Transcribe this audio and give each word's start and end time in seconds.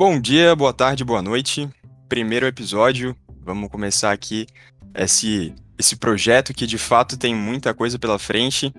Bom 0.00 0.18
dia, 0.18 0.56
boa 0.56 0.72
tarde, 0.72 1.04
boa 1.04 1.20
noite. 1.20 1.68
Primeiro 2.08 2.46
episódio. 2.46 3.14
Vamos 3.42 3.68
começar 3.68 4.12
aqui 4.12 4.46
esse, 4.94 5.54
esse 5.78 5.94
projeto 5.94 6.54
que 6.54 6.66
de 6.66 6.78
fato 6.78 7.18
tem 7.18 7.34
muita 7.34 7.74
coisa 7.74 7.98
pela 7.98 8.18
frente 8.18 8.72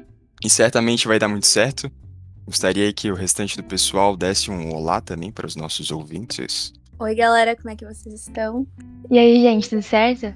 e 0.44 0.49
certamente 0.49 1.07
vai 1.07 1.20
dar 1.20 1.28
muito 1.28 1.46
certo. 1.46 1.91
Gostaria 2.44 2.91
que 2.91 3.12
o 3.12 3.13
restante 3.13 3.55
do 3.55 3.63
pessoal 3.63 4.18
desse 4.18 4.49
um 4.49 4.73
olá 4.73 4.99
também 4.99 5.31
para 5.31 5.45
os 5.45 5.55
nossos 5.55 5.91
ouvintes. 5.91 6.73
Oi, 6.98 7.13
galera, 7.13 7.55
como 7.55 7.70
é 7.70 7.76
que 7.76 7.85
vocês 7.85 8.27
estão? 8.27 8.66
E 9.08 9.20
aí, 9.20 9.44
gente, 9.44 9.70
tudo 9.70 9.84
certo? 9.84 10.34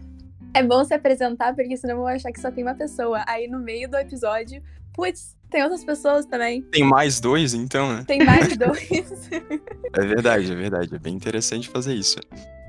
É 0.53 0.61
bom 0.61 0.83
se 0.83 0.93
apresentar, 0.93 1.55
porque 1.55 1.75
senão 1.77 1.95
eu 1.95 2.01
vou 2.01 2.07
achar 2.07 2.31
que 2.31 2.39
só 2.39 2.51
tem 2.51 2.63
uma 2.63 2.75
pessoa. 2.75 3.25
Aí 3.27 3.47
no 3.47 3.59
meio 3.59 3.89
do 3.89 3.97
episódio, 3.97 4.61
putz, 4.93 5.34
tem 5.55 5.63
outras 5.63 5.85
pessoas 5.85 6.25
também. 6.25 6.61
Tem 6.63 6.83
mais 6.83 7.21
dois, 7.21 7.53
então, 7.53 7.95
né? 7.95 8.03
Tem 8.05 8.25
mais 8.25 8.57
dois. 8.57 9.29
é 9.93 10.01
verdade, 10.01 10.51
é 10.51 10.55
verdade. 10.55 10.93
É 10.93 10.99
bem 10.99 11.15
interessante 11.15 11.69
fazer 11.69 11.95
isso. 11.95 12.17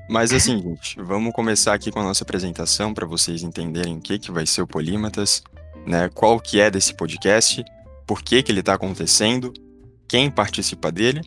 Mas 0.09 0.31
assim, 0.31 0.61
gente, 0.61 1.01
vamos 1.01 1.33
começar 1.33 1.73
aqui 1.73 1.91
com 1.91 1.99
a 1.99 2.03
nossa 2.03 2.23
apresentação 2.23 2.93
para 2.93 3.05
vocês 3.05 3.43
entenderem 3.43 3.97
o 3.97 3.99
que, 3.99 4.17
que 4.17 4.31
vai 4.31 4.45
ser 4.45 4.61
o 4.61 4.67
Polímatas, 4.67 5.43
né? 5.85 6.09
Qual 6.13 6.39
que 6.39 6.61
é 6.61 6.71
desse 6.71 6.93
podcast, 6.93 7.61
por 8.05 8.21
que, 8.21 8.41
que 8.41 8.53
ele 8.53 8.61
está 8.61 8.75
acontecendo, 8.75 9.51
quem 10.07 10.31
participa 10.31 10.89
dele 10.89 11.19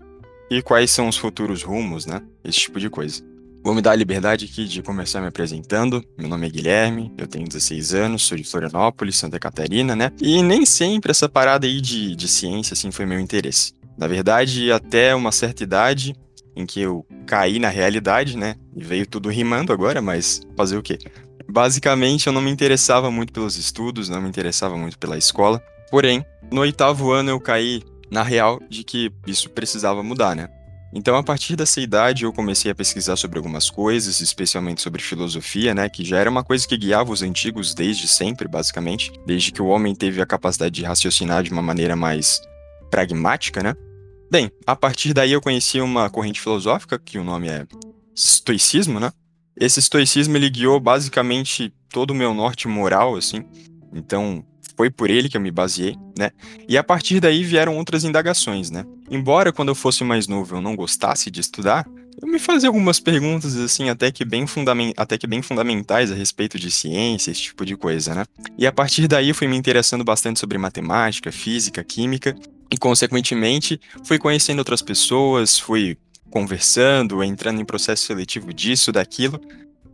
e 0.50 0.62
quais 0.62 0.90
são 0.90 1.08
os 1.08 1.18
futuros 1.18 1.62
rumos, 1.62 2.06
né? 2.06 2.22
Esse 2.42 2.60
tipo 2.60 2.80
de 2.80 2.88
coisa. 2.88 3.22
Vou 3.62 3.74
me 3.74 3.82
dar 3.82 3.92
a 3.92 3.96
liberdade 3.96 4.46
aqui 4.46 4.64
de 4.64 4.82
começar 4.82 5.20
me 5.20 5.26
apresentando. 5.26 6.02
Meu 6.16 6.28
nome 6.28 6.46
é 6.46 6.50
Guilherme, 6.50 7.12
eu 7.18 7.26
tenho 7.26 7.46
16 7.46 7.92
anos, 7.92 8.22
sou 8.22 8.36
de 8.36 8.42
Florianópolis, 8.42 9.18
Santa 9.18 9.38
Catarina, 9.38 9.94
né? 9.94 10.10
E 10.18 10.42
nem 10.42 10.64
sempre 10.64 11.10
essa 11.10 11.28
parada 11.28 11.66
aí 11.66 11.78
de, 11.78 12.16
de 12.16 12.26
ciência, 12.26 12.72
assim, 12.72 12.90
foi 12.90 13.04
meu 13.04 13.20
interesse. 13.20 13.74
Na 13.98 14.06
verdade, 14.06 14.72
até 14.72 15.14
uma 15.14 15.30
certa 15.30 15.62
idade, 15.62 16.16
em 16.56 16.64
que 16.64 16.80
eu 16.80 17.04
caí 17.26 17.58
na 17.58 17.68
realidade, 17.68 18.34
né? 18.34 18.54
E 18.74 18.82
veio 18.82 19.06
tudo 19.06 19.28
rimando 19.28 19.74
agora, 19.74 20.00
mas 20.00 20.40
fazer 20.56 20.78
o 20.78 20.82
quê? 20.82 20.98
Basicamente, 21.46 22.28
eu 22.28 22.32
não 22.32 22.40
me 22.40 22.50
interessava 22.50 23.10
muito 23.10 23.30
pelos 23.30 23.56
estudos, 23.56 24.08
não 24.08 24.22
me 24.22 24.28
interessava 24.28 24.74
muito 24.74 24.98
pela 24.98 25.18
escola. 25.18 25.62
Porém, 25.90 26.24
no 26.50 26.62
oitavo 26.62 27.10
ano 27.12 27.28
eu 27.28 27.38
caí 27.38 27.82
na 28.10 28.22
real 28.22 28.58
de 28.70 28.82
que 28.84 29.12
isso 29.26 29.50
precisava 29.50 30.02
mudar, 30.02 30.34
né? 30.34 30.48
Então, 30.92 31.16
a 31.16 31.22
partir 31.22 31.54
dessa 31.54 31.80
idade, 31.80 32.24
eu 32.24 32.32
comecei 32.32 32.70
a 32.70 32.74
pesquisar 32.74 33.14
sobre 33.14 33.38
algumas 33.38 33.70
coisas, 33.70 34.20
especialmente 34.20 34.82
sobre 34.82 35.00
filosofia, 35.00 35.72
né, 35.72 35.88
que 35.88 36.04
já 36.04 36.18
era 36.18 36.28
uma 36.28 36.42
coisa 36.42 36.66
que 36.66 36.76
guiava 36.76 37.12
os 37.12 37.22
antigos 37.22 37.74
desde 37.74 38.08
sempre, 38.08 38.48
basicamente, 38.48 39.12
desde 39.24 39.52
que 39.52 39.62
o 39.62 39.66
homem 39.66 39.94
teve 39.94 40.20
a 40.20 40.26
capacidade 40.26 40.74
de 40.74 40.82
raciocinar 40.82 41.44
de 41.44 41.52
uma 41.52 41.62
maneira 41.62 41.94
mais 41.94 42.40
pragmática, 42.90 43.62
né? 43.62 43.74
Bem, 44.30 44.50
a 44.66 44.74
partir 44.74 45.12
daí 45.12 45.32
eu 45.32 45.40
conheci 45.40 45.80
uma 45.80 46.10
corrente 46.10 46.40
filosófica, 46.40 46.98
que 46.98 47.18
o 47.18 47.24
nome 47.24 47.48
é 47.48 47.66
estoicismo, 48.14 48.98
né? 48.98 49.12
Esse 49.56 49.78
estoicismo 49.78 50.36
ele 50.36 50.50
guiou 50.50 50.80
basicamente 50.80 51.72
todo 51.88 52.10
o 52.10 52.14
meu 52.14 52.34
norte 52.34 52.66
moral, 52.66 53.16
assim. 53.16 53.44
Então, 53.92 54.44
foi 54.76 54.90
por 54.90 55.10
ele 55.10 55.28
que 55.28 55.36
eu 55.36 55.40
me 55.40 55.50
baseei, 55.50 55.96
né? 56.18 56.30
E 56.68 56.78
a 56.78 56.82
partir 56.82 57.20
daí 57.20 57.44
vieram 57.44 57.76
outras 57.76 58.04
indagações, 58.04 58.70
né? 58.70 58.84
Embora 59.10 59.52
quando 59.52 59.70
eu 59.70 59.74
fosse 59.74 60.04
mais 60.04 60.28
novo 60.28 60.56
eu 60.56 60.60
não 60.60 60.76
gostasse 60.76 61.30
de 61.30 61.40
estudar, 61.40 61.86
eu 62.22 62.28
me 62.28 62.38
fazia 62.38 62.68
algumas 62.68 63.00
perguntas 63.00 63.56
assim 63.56 63.88
até 63.88 64.10
que 64.12 64.24
bem 64.24 64.44
até 64.96 65.18
que 65.18 65.26
bem 65.26 65.42
fundamentais 65.42 66.12
a 66.12 66.14
respeito 66.14 66.58
de 66.58 66.70
ciência, 66.70 67.30
esse 67.30 67.42
tipo 67.42 67.64
de 67.64 67.76
coisa, 67.76 68.14
né? 68.14 68.24
E 68.56 68.66
a 68.66 68.72
partir 68.72 69.08
daí 69.08 69.30
eu 69.30 69.34
fui 69.34 69.48
me 69.48 69.56
interessando 69.56 70.04
bastante 70.04 70.38
sobre 70.38 70.58
matemática, 70.58 71.32
física, 71.32 71.82
química 71.82 72.36
e, 72.70 72.78
consequentemente, 72.78 73.80
fui 74.04 74.18
conhecendo 74.18 74.60
outras 74.60 74.80
pessoas, 74.80 75.58
fui 75.58 75.98
conversando, 76.30 77.22
entrando 77.24 77.60
em 77.60 77.64
processo 77.64 78.06
seletivo 78.06 78.54
disso, 78.54 78.92
daquilo, 78.92 79.40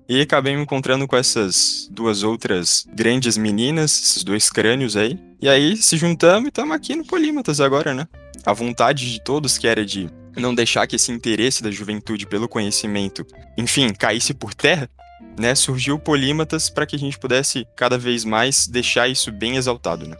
e 0.06 0.20
acabei 0.20 0.54
me 0.54 0.62
encontrando 0.62 1.08
com 1.08 1.16
essas 1.16 1.88
duas 1.90 2.22
outras 2.22 2.86
grandes 2.92 3.38
meninas, 3.38 3.90
esses 3.90 4.22
dois 4.22 4.50
crânios 4.50 4.96
aí. 4.96 5.18
E 5.40 5.48
aí 5.48 5.76
se 5.76 5.96
juntamos 5.96 6.46
e 6.46 6.48
estamos 6.48 6.76
aqui 6.76 6.94
no 6.94 7.04
Polímatas 7.04 7.60
agora, 7.60 7.94
né? 7.94 8.06
A 8.46 8.52
vontade 8.52 9.12
de 9.12 9.20
todos 9.20 9.58
que 9.58 9.66
era 9.66 9.84
de 9.84 10.08
não 10.36 10.54
deixar 10.54 10.86
que 10.86 10.94
esse 10.94 11.10
interesse 11.10 11.62
da 11.62 11.70
juventude 11.70 12.26
pelo 12.26 12.48
conhecimento, 12.48 13.26
enfim, 13.58 13.92
caísse 13.92 14.32
por 14.32 14.54
terra, 14.54 14.88
né? 15.38 15.54
Surgiu 15.54 15.98
Polímatas 15.98 16.70
para 16.70 16.86
que 16.86 16.94
a 16.94 16.98
gente 16.98 17.18
pudesse 17.18 17.66
cada 17.74 17.98
vez 17.98 18.24
mais 18.24 18.68
deixar 18.68 19.08
isso 19.08 19.32
bem 19.32 19.56
exaltado, 19.56 20.06
né? 20.06 20.16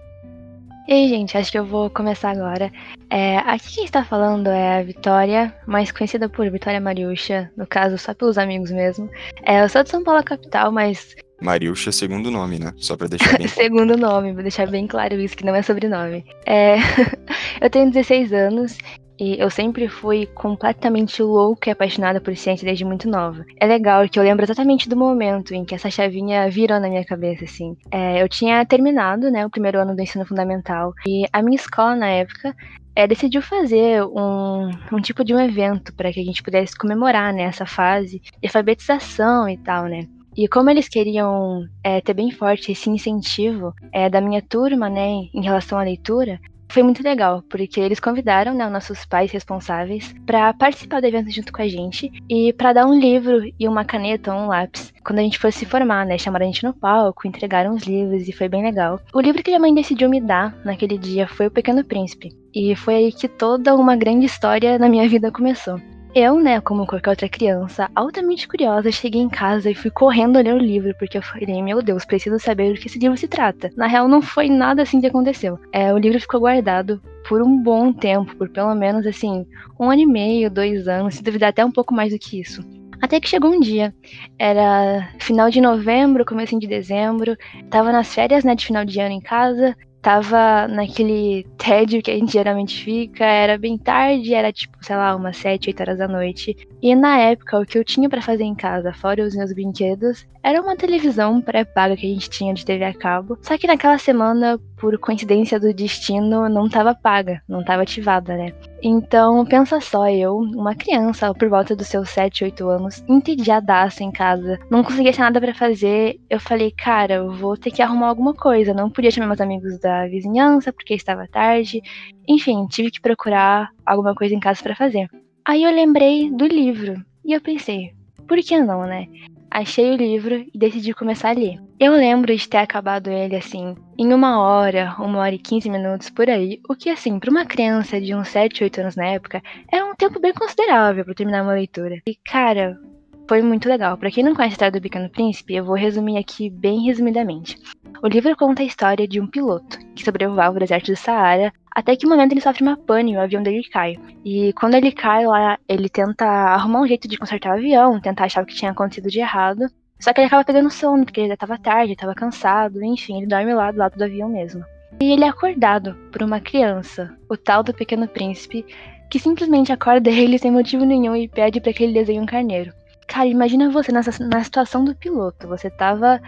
E 0.89 0.93
aí, 0.93 1.09
gente, 1.09 1.37
acho 1.37 1.51
que 1.51 1.59
eu 1.59 1.67
vou 1.67 1.91
começar 1.91 2.31
agora. 2.31 2.71
É, 3.11 3.39
aqui 3.39 3.75
quem 3.75 3.85
está 3.85 4.05
falando 4.05 4.49
é 4.49 4.79
a 4.79 4.83
Vitória, 4.85 5.53
mais 5.67 5.91
conhecida 5.91 6.29
por 6.29 6.49
Vitória 6.49 6.81
Mariucha, 6.81 7.51
no 7.57 7.67
caso, 7.67 7.99
só 7.99 8.15
pelos 8.15 8.39
amigos 8.39 8.71
mesmo. 8.71 9.11
É, 9.45 9.65
eu 9.65 9.69
sou 9.69 9.83
de 9.83 9.91
São 9.91 10.05
Paulo, 10.05 10.23
capital, 10.23 10.71
mas. 10.71 11.17
Mariucha 11.41 11.91
é 11.91 11.93
segundo 11.93 12.31
nome, 12.31 12.59
né? 12.59 12.73
Só 12.77 12.97
pra 12.97 13.07
deixar 13.07 13.39
bem 13.39 13.49
Segundo 13.49 13.97
nome, 13.97 14.33
vou 14.33 14.43
deixar 14.43 14.67
bem 14.69 14.87
claro 14.87 15.15
isso, 15.21 15.37
que 15.37 15.45
não 15.45 15.55
é 15.55 15.63
sobrenome. 15.63 16.25
É... 16.47 16.77
eu 17.61 17.71
tenho 17.71 17.91
16 17.91 18.33
anos 18.33 18.79
e 19.19 19.41
eu 19.41 19.49
sempre 19.49 19.89
fui 19.89 20.27
completamente 20.27 21.23
louca 21.23 21.71
e 21.71 21.73
apaixonada 21.73 22.21
por 22.21 22.37
ciência 22.37 22.65
desde 22.65 22.85
muito 22.85 23.09
nova. 23.09 23.45
É 23.59 23.67
legal 23.67 24.09
que 24.09 24.19
eu 24.19 24.23
lembro 24.23 24.45
exatamente 24.45 24.89
do 24.89 24.97
momento 24.97 25.55
em 25.55 25.65
que 25.65 25.75
essa 25.75 25.91
chavinha 25.91 26.49
virou 26.51 26.79
na 26.79 26.89
minha 26.89 27.05
cabeça, 27.05 27.45
assim. 27.45 27.77
É, 27.91 28.23
eu 28.23 28.29
tinha 28.29 28.65
terminado, 28.65 29.31
né, 29.31 29.47
o 29.47 29.51
primeiro 29.51 29.81
ano 29.81 29.95
do 29.95 30.03
ensino 30.03 30.27
fundamental 30.27 30.93
e 31.07 31.27
a 31.33 31.43
minha 31.43 31.57
escola 31.57 31.97
na 31.97 32.09
época 32.09 32.55
é, 32.95 33.07
decidiu 33.07 33.43
fazer 33.43 34.03
um, 34.05 34.71
um 34.93 35.01
tipo 35.01 35.23
de 35.23 35.35
um 35.35 35.41
evento 35.41 35.95
para 35.95 36.13
que 36.13 36.21
a 36.21 36.25
gente 36.25 36.43
pudesse 36.43 36.77
comemorar 36.77 37.33
né, 37.33 37.43
essa 37.43 37.67
fase 37.67 38.21
de 38.21 38.47
alfabetização 38.49 39.49
e 39.49 39.59
tal, 39.59 39.85
né? 39.85 40.07
E 40.37 40.47
como 40.47 40.69
eles 40.71 40.89
queriam 40.89 41.67
é, 41.83 42.01
ter 42.01 42.15
bem 42.15 42.31
forte 42.31 42.73
esse 42.73 42.91
incentivo 42.91 43.73
é, 43.93 44.11
da 44.11 44.21
minha 44.21 44.43
turma, 44.43 44.91
né, 44.91 45.29
em 45.33 45.43
relação 45.43 45.79
à 45.79 45.83
leitura, 45.83 46.39
foi 46.69 46.83
muito 46.83 47.03
legal, 47.03 47.43
porque 47.49 47.81
eles 47.81 48.01
convidaram 48.01 48.53
né, 48.53 48.67
os 48.67 48.73
nossos 48.73 49.07
pais 49.07 49.31
responsáveis 49.31 50.15
para 50.27 50.53
participar 50.53 51.01
do 51.01 51.07
evento 51.07 51.31
junto 51.31 51.53
com 51.53 51.63
a 51.63 51.69
gente 51.69 52.11
e 52.29 52.53
para 52.53 52.73
dar 52.73 52.87
um 52.87 52.99
livro 52.99 53.43
e 53.59 53.69
uma 53.69 53.85
caneta 53.85 54.35
ou 54.35 54.41
um 54.41 54.49
lápis 54.49 54.93
quando 55.05 55.21
a 55.21 55.23
gente 55.23 55.39
fosse 55.39 55.61
se 55.61 55.67
formar, 55.67 56.05
né? 56.05 56.19
Chamaram 56.19 56.45
a 56.45 56.51
gente 56.51 56.65
no 56.65 56.75
palco, 56.75 57.27
entregaram 57.27 57.75
os 57.75 57.85
livros 57.85 58.29
e 58.29 58.33
foi 58.33 58.49
bem 58.49 58.65
legal. 58.65 59.01
O 59.15 59.21
livro 59.21 59.43
que 59.43 59.55
a 59.55 59.59
mãe 59.59 59.73
decidiu 59.73 60.11
me 60.11 60.21
dar 60.21 60.55
naquele 60.65 60.99
dia 60.99 61.29
foi 61.29 61.47
O 61.47 61.51
Pequeno 61.51 61.85
Príncipe. 61.85 62.31
E 62.53 62.75
foi 62.75 62.97
aí 62.97 63.13
que 63.13 63.29
toda 63.29 63.77
uma 63.77 63.95
grande 63.95 64.27
história 64.27 64.79
na 64.79 64.89
minha 64.89 65.07
vida 65.09 65.31
começou. 65.31 65.81
Eu, 66.19 66.41
né, 66.41 66.63
como 66.63 66.87
qualquer 66.87 67.11
outra 67.11 67.29
criança, 67.29 67.91
altamente 67.95 68.49
curiosa, 68.49 68.91
cheguei 68.91 69.21
em 69.21 69.29
casa 69.29 69.71
e 69.71 69.75
fui 69.75 69.91
correndo 69.91 70.41
ler 70.41 70.55
o 70.55 70.59
livro, 70.59 70.95
porque 70.99 71.19
eu 71.19 71.23
falei, 71.23 71.63
meu 71.63 71.83
Deus, 71.83 72.07
preciso 72.07 72.39
saber 72.39 72.73
do 72.73 72.81
que 72.81 72.87
esse 72.87 72.99
livro 72.99 73.19
se 73.19 73.29
trata. 73.29 73.71
Na 73.77 73.87
real, 73.87 74.09
não 74.09 74.23
foi 74.23 74.49
nada 74.49 74.81
assim 74.81 74.99
que 74.99 75.07
aconteceu. 75.07 75.59
É, 75.71 75.93
o 75.93 75.99
livro 75.99 76.19
ficou 76.19 76.41
guardado 76.41 77.03
por 77.29 77.43
um 77.43 77.63
bom 77.63 77.93
tempo, 77.93 78.35
por 78.35 78.49
pelo 78.49 78.75
menos, 78.75 79.07
assim, 79.07 79.45
um 79.79 79.91
ano 79.91 80.01
e 80.01 80.07
meio, 80.07 80.51
dois 80.51 80.89
anos, 80.89 81.17
se 81.17 81.23
duvidar 81.23 81.51
até 81.51 81.63
um 81.63 81.71
pouco 81.71 81.93
mais 81.93 82.11
do 82.11 82.19
que 82.19 82.41
isso. 82.41 82.63
Até 83.03 83.21
que 83.21 83.29
chegou 83.29 83.51
um 83.51 83.61
dia, 83.61 83.95
era 84.39 85.11
final 85.21 85.51
de 85.51 85.61
novembro, 85.61 86.25
começo 86.25 86.59
de 86.59 86.67
dezembro, 86.67 87.37
tava 87.69 87.93
nas 87.93 88.15
férias, 88.15 88.43
né, 88.43 88.55
de 88.55 88.65
final 88.65 88.87
de 88.87 88.99
ano 88.99 89.13
em 89.13 89.21
casa, 89.21 89.77
tava 90.07 90.69
naquele 90.69 91.45
tédio 91.59 92.01
que 92.01 92.13
a 92.13 92.15
gente 92.15 92.33
geralmente 92.33 92.85
fica, 92.85 93.25
era 93.25 93.59
bem 93.59 93.77
tarde, 93.77 94.33
era 94.33 94.53
tipo, 94.53 94.79
sei 94.81 94.95
lá, 94.95 95.17
umas 95.17 95.37
7, 95.37 95.69
8 95.69 95.81
horas 95.81 95.99
da 95.99 96.07
noite. 96.07 96.57
E 96.81 96.95
na 96.95 97.19
época, 97.19 97.59
o 97.59 97.67
que 97.67 97.77
eu 97.77 97.83
tinha 97.83 98.09
para 98.09 98.23
fazer 98.23 98.45
em 98.45 98.55
casa, 98.55 98.93
fora 98.93 99.25
os 99.25 99.35
meus 99.35 99.53
brinquedos, 99.53 100.25
era 100.45 100.63
uma 100.63 100.77
televisão 100.77 101.41
pré-paga 101.41 101.97
que 101.97 102.07
a 102.07 102.15
gente 102.15 102.31
tinha 102.31 102.55
de 102.55 102.65
TV 102.65 102.85
a 102.85 102.95
cabo. 102.95 103.37
Só 103.43 103.59
que 103.59 103.67
naquela 103.67 103.99
semana, 103.99 104.61
por 104.77 104.99
coincidência 104.99 105.59
do 105.59 105.73
destino, 105.73 106.49
não 106.49 106.69
tava 106.69 106.95
paga, 106.95 107.43
não 107.49 107.65
tava 107.65 107.83
ativada, 107.83 108.37
né? 108.37 108.53
Então, 108.83 109.45
pensa 109.45 109.81
só, 109.81 110.09
eu, 110.09 110.37
uma 110.37 110.75
criança, 110.75 111.33
por 111.35 111.49
volta 111.49 111.75
dos 111.75 111.89
seus 111.89 112.11
7, 112.11 112.45
8 112.45 112.69
anos, 112.69 113.05
entediadaça 113.09 114.05
em 114.05 114.13
casa, 114.13 114.59
não 114.71 114.85
conseguia 114.85 115.13
ter 115.13 115.21
nada 115.21 115.41
para 115.41 115.55
fazer. 115.55 116.21
Eu 116.29 116.39
falei, 116.39 116.71
cara, 116.71 117.15
eu 117.15 117.33
vou 117.33 117.57
ter 117.57 117.71
que 117.71 117.83
arrumar 117.83 118.09
alguma 118.09 118.35
coisa. 118.35 118.75
Não 118.75 118.91
podia 118.91 119.11
chamar 119.11 119.29
meus 119.29 119.41
amigos 119.41 119.79
da 119.81 120.07
vizinhança 120.07 120.73
porque 120.73 120.95
estava 120.95 121.27
tarde. 121.27 121.83
Enfim, 122.29 122.67
tive 122.67 122.91
que 122.91 123.01
procurar 123.01 123.71
alguma 123.85 124.15
coisa 124.15 124.35
em 124.35 124.41
casa 124.41 124.63
para 124.63 124.77
fazer. 124.77 125.09
Aí 125.45 125.63
eu 125.63 125.71
lembrei 125.71 126.31
do 126.31 126.47
livro 126.47 127.03
e 127.25 127.33
eu 127.33 127.41
pensei, 127.41 127.93
por 128.29 128.37
que 128.39 128.59
não, 128.61 128.85
né? 128.87 129.07
Achei 129.51 129.91
o 129.91 129.97
livro 129.97 130.45
e 130.53 130.59
decidi 130.59 130.93
começar 130.93 131.31
a 131.31 131.33
ler. 131.33 131.59
Eu 131.79 131.93
lembro 131.93 132.35
de 132.35 132.49
ter 132.49 132.59
acabado 132.59 133.11
ele 133.11 133.37
assim, 133.37 133.75
em 133.99 134.13
uma 134.13 134.41
hora, 134.41 134.95
uma 134.99 135.19
hora 135.21 135.35
e 135.35 135.39
quinze 135.39 135.71
minutos 135.71 136.11
por 136.11 136.29
aí, 136.29 136.61
o 136.69 136.75
que 136.75 136.91
assim, 136.91 137.19
para 137.19 137.31
uma 137.31 137.47
criança 137.47 138.01
de 138.01 138.15
uns 138.15 138.29
7, 138.29 138.65
8 138.65 138.81
anos 138.81 138.97
na 138.97 139.07
época, 139.07 139.43
era 139.73 139.85
um 139.85 139.95
tempo 139.95 140.21
bem 140.21 140.33
considerável 140.33 141.05
para 141.05 141.15
terminar 141.15 141.43
uma 141.43 141.55
leitura. 141.55 142.01
E 142.07 142.15
cara, 142.15 142.79
foi 143.29 143.43
muito 143.43 143.69
legal. 143.69 143.97
Para 143.97 144.11
quem 144.11 144.23
não 144.23 144.35
conhece 144.35 144.53
a 144.53 144.57
história 144.57 144.73
do 144.73 144.83
Pequeno 144.83 145.11
Príncipe, 145.11 145.55
eu 145.55 145.65
vou 145.65 145.75
resumir 145.75 146.17
aqui 146.17 146.49
bem 146.49 146.85
resumidamente. 146.85 147.59
O 148.03 148.07
livro 148.07 148.37
conta 148.37 148.63
a 148.63 148.67
história 148.67 149.07
de 149.07 149.21
um 149.21 149.27
piloto 149.27 149.79
que 149.95 150.05
sobreviveu 150.05 150.41
ao 150.41 150.55
deserto 150.55 150.93
do 150.93 150.97
Saara 150.97 151.53
até 151.75 151.95
que 151.95 152.07
um 152.07 152.11
momento 152.11 152.33
ele 152.33 152.41
sofre 152.41 152.63
uma 152.63 152.77
pane 152.77 153.13
e 153.13 153.17
o 153.17 153.21
avião 153.21 153.43
dele 153.43 153.63
cai. 153.65 153.97
E 154.25 154.53
quando 154.55 154.75
ele 154.75 154.93
cai 154.93 155.27
lá, 155.27 155.59
ele 155.69 155.89
tenta 155.89 156.25
arrumar 156.25 156.81
um 156.81 156.87
jeito 156.87 157.07
de 157.07 157.19
consertar 157.19 157.51
o 157.51 157.59
avião, 157.59 158.01
tentar 158.01 158.25
achar 158.25 158.43
o 158.43 158.47
que 158.47 158.55
tinha 158.55 158.71
acontecido 158.71 159.11
de 159.11 159.21
errado. 159.21 159.67
Só 159.99 160.13
que 160.13 160.21
ele 160.21 160.27
acaba 160.27 160.45
pegando 160.45 160.71
sono, 160.71 161.05
porque 161.05 161.21
ele 161.21 161.29
já 161.29 161.37
tava 161.37 161.59
tarde, 161.59 161.93
estava 161.93 162.15
cansado, 162.15 162.83
enfim, 162.83 163.19
ele 163.19 163.27
dorme 163.27 163.53
lá 163.53 163.71
do 163.71 163.79
lado 163.79 163.97
do 163.97 164.05
avião 164.05 164.29
mesmo. 164.29 164.65
E 165.01 165.13
ele 165.13 165.25
é 165.25 165.29
acordado 165.29 165.95
por 166.11 166.23
uma 166.23 166.41
criança, 166.41 167.15
o 167.29 167.37
tal 167.37 167.63
do 167.63 167.75
Pequeno 167.75 168.09
Príncipe, 168.09 168.65
que 169.11 169.19
simplesmente 169.19 169.73
acorda 169.73 170.09
ele 170.11 170.39
sem 170.39 170.51
motivo 170.51 170.85
nenhum 170.85 171.15
e 171.17 171.29
pede 171.29 171.61
para 171.61 171.73
que 171.73 171.83
ele 171.83 171.93
desenhe 171.93 172.21
um 172.21 172.27
carneiro. 172.27 172.73
Cara, 173.07 173.27
imagina 173.27 173.71
você 173.71 173.93
nessa, 173.93 174.23
na 174.25 174.43
situação 174.43 174.85
do 174.85 174.95
piloto. 174.95 175.49
Você 175.49 175.71
tava 175.71 176.21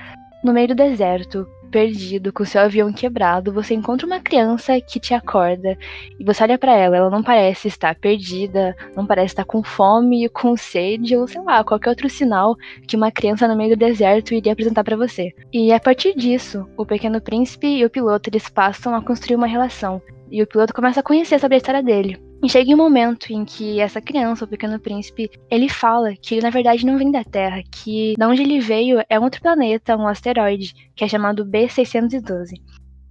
no 0.43 0.53
meio 0.53 0.69
do 0.69 0.75
deserto, 0.75 1.47
perdido, 1.71 2.33
com 2.33 2.45
seu 2.45 2.61
avião 2.61 2.93
quebrado, 2.93 3.53
você 3.53 3.75
encontra 3.75 4.07
uma 4.07 4.21
criança 4.21 4.81
que 4.81 4.99
te 4.99 5.15
acorda 5.15 5.77
e 6.19 6.25
você 6.25 6.43
olha 6.43 6.59
para 6.59 6.73
ela, 6.75 6.97
ela 6.97 7.11
não 7.11 7.23
parece 7.23 7.69
estar 7.69 7.95
perdida, 7.95 8.75
não 8.97 9.07
parece 9.07 9.33
estar 9.33 9.45
com 9.45 9.63
fome, 9.63 10.29
com 10.29 10.57
sede 10.57 11.17
ou 11.17 11.27
sei 11.27 11.43
lá, 11.43 11.63
qualquer 11.63 11.91
outro 11.91 12.09
sinal 12.09 12.57
que 12.87 12.97
uma 12.97 13.11
criança 13.11 13.47
no 13.47 13.57
meio 13.57 13.77
do 13.77 13.79
deserto 13.79 14.35
iria 14.35 14.53
apresentar 14.53 14.85
para 14.85 14.97
você. 14.97 15.33
E 15.53 15.73
a 15.73 15.81
partir 15.81 16.15
disso, 16.17 16.67
o 16.77 16.87
pequeno 16.87 17.21
príncipe 17.21 17.67
e 17.67 17.85
o 17.85 17.91
piloto 17.91 18.31
eles 18.31 18.49
passam 18.49 18.95
a 18.95 19.03
construir 19.03 19.37
uma 19.37 19.47
relação. 19.47 20.01
E 20.31 20.43
o 20.43 20.47
piloto 20.47 20.75
começa 20.75 21.01
a 21.01 21.03
conhecer 21.03 21.39
sobre 21.39 21.55
a 21.55 21.59
história 21.59 21.83
dele. 21.83 22.28
E 22.41 22.49
chega 22.49 22.73
um 22.73 22.77
momento 22.77 23.33
em 23.33 23.45
que 23.45 23.81
essa 23.81 24.01
criança, 24.01 24.45
o 24.45 24.49
pequeno 24.49 24.79
príncipe, 24.79 25.29
ele 25.51 25.69
fala 25.69 26.15
que 26.15 26.37
ele 26.37 26.43
na 26.43 26.51
verdade 26.51 26.87
não 26.87 26.97
vem 26.97 27.11
da 27.11 27.25
Terra, 27.25 27.63
que 27.71 28.15
da 28.17 28.29
onde 28.29 28.43
ele 28.43 28.61
veio 28.61 29.03
é 29.09 29.19
um 29.19 29.25
outro 29.25 29.43
planeta, 29.43 29.97
um 29.97 30.07
asteroide, 30.07 30.73
que 30.95 31.05
é 31.05 31.09
chamado 31.09 31.45
B612. 31.45 32.61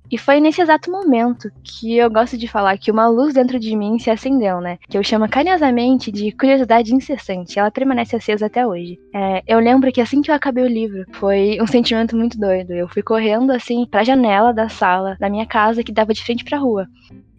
E 0.10 0.18
foi 0.18 0.40
nesse 0.40 0.62
exato 0.62 0.90
momento 0.90 1.52
que 1.62 1.98
eu 1.98 2.10
gosto 2.10 2.38
de 2.38 2.48
falar 2.48 2.78
que 2.78 2.90
uma 2.90 3.08
luz 3.10 3.34
dentro 3.34 3.60
de 3.60 3.76
mim 3.76 4.00
se 4.00 4.10
acendeu, 4.10 4.62
né? 4.62 4.78
Que 4.88 4.98
eu 4.98 5.04
chamo 5.04 5.28
carinhosamente 5.28 6.10
de 6.12 6.32
curiosidade 6.32 6.96
incessante. 6.96 7.60
Ela 7.60 7.70
permanece 7.70 8.16
acesa 8.16 8.46
até 8.46 8.66
hoje. 8.66 8.98
É, 9.14 9.44
eu 9.46 9.60
lembro 9.60 9.92
que 9.92 10.00
assim 10.00 10.22
que 10.22 10.32
eu 10.32 10.36
acabei 10.36 10.64
o 10.64 10.68
livro, 10.68 11.04
foi 11.12 11.58
um 11.62 11.68
sentimento 11.68 12.16
muito 12.16 12.40
doido. 12.40 12.72
Eu 12.72 12.88
fui 12.88 13.04
correndo 13.04 13.52
assim 13.52 13.86
pra 13.86 14.04
janela 14.06 14.54
da 14.54 14.70
sala 14.70 15.18
da 15.20 15.30
minha 15.30 15.46
casa 15.46 15.84
que 15.84 15.92
dava 15.92 16.14
de 16.14 16.24
frente 16.24 16.46
pra 16.46 16.58
rua. 16.58 16.88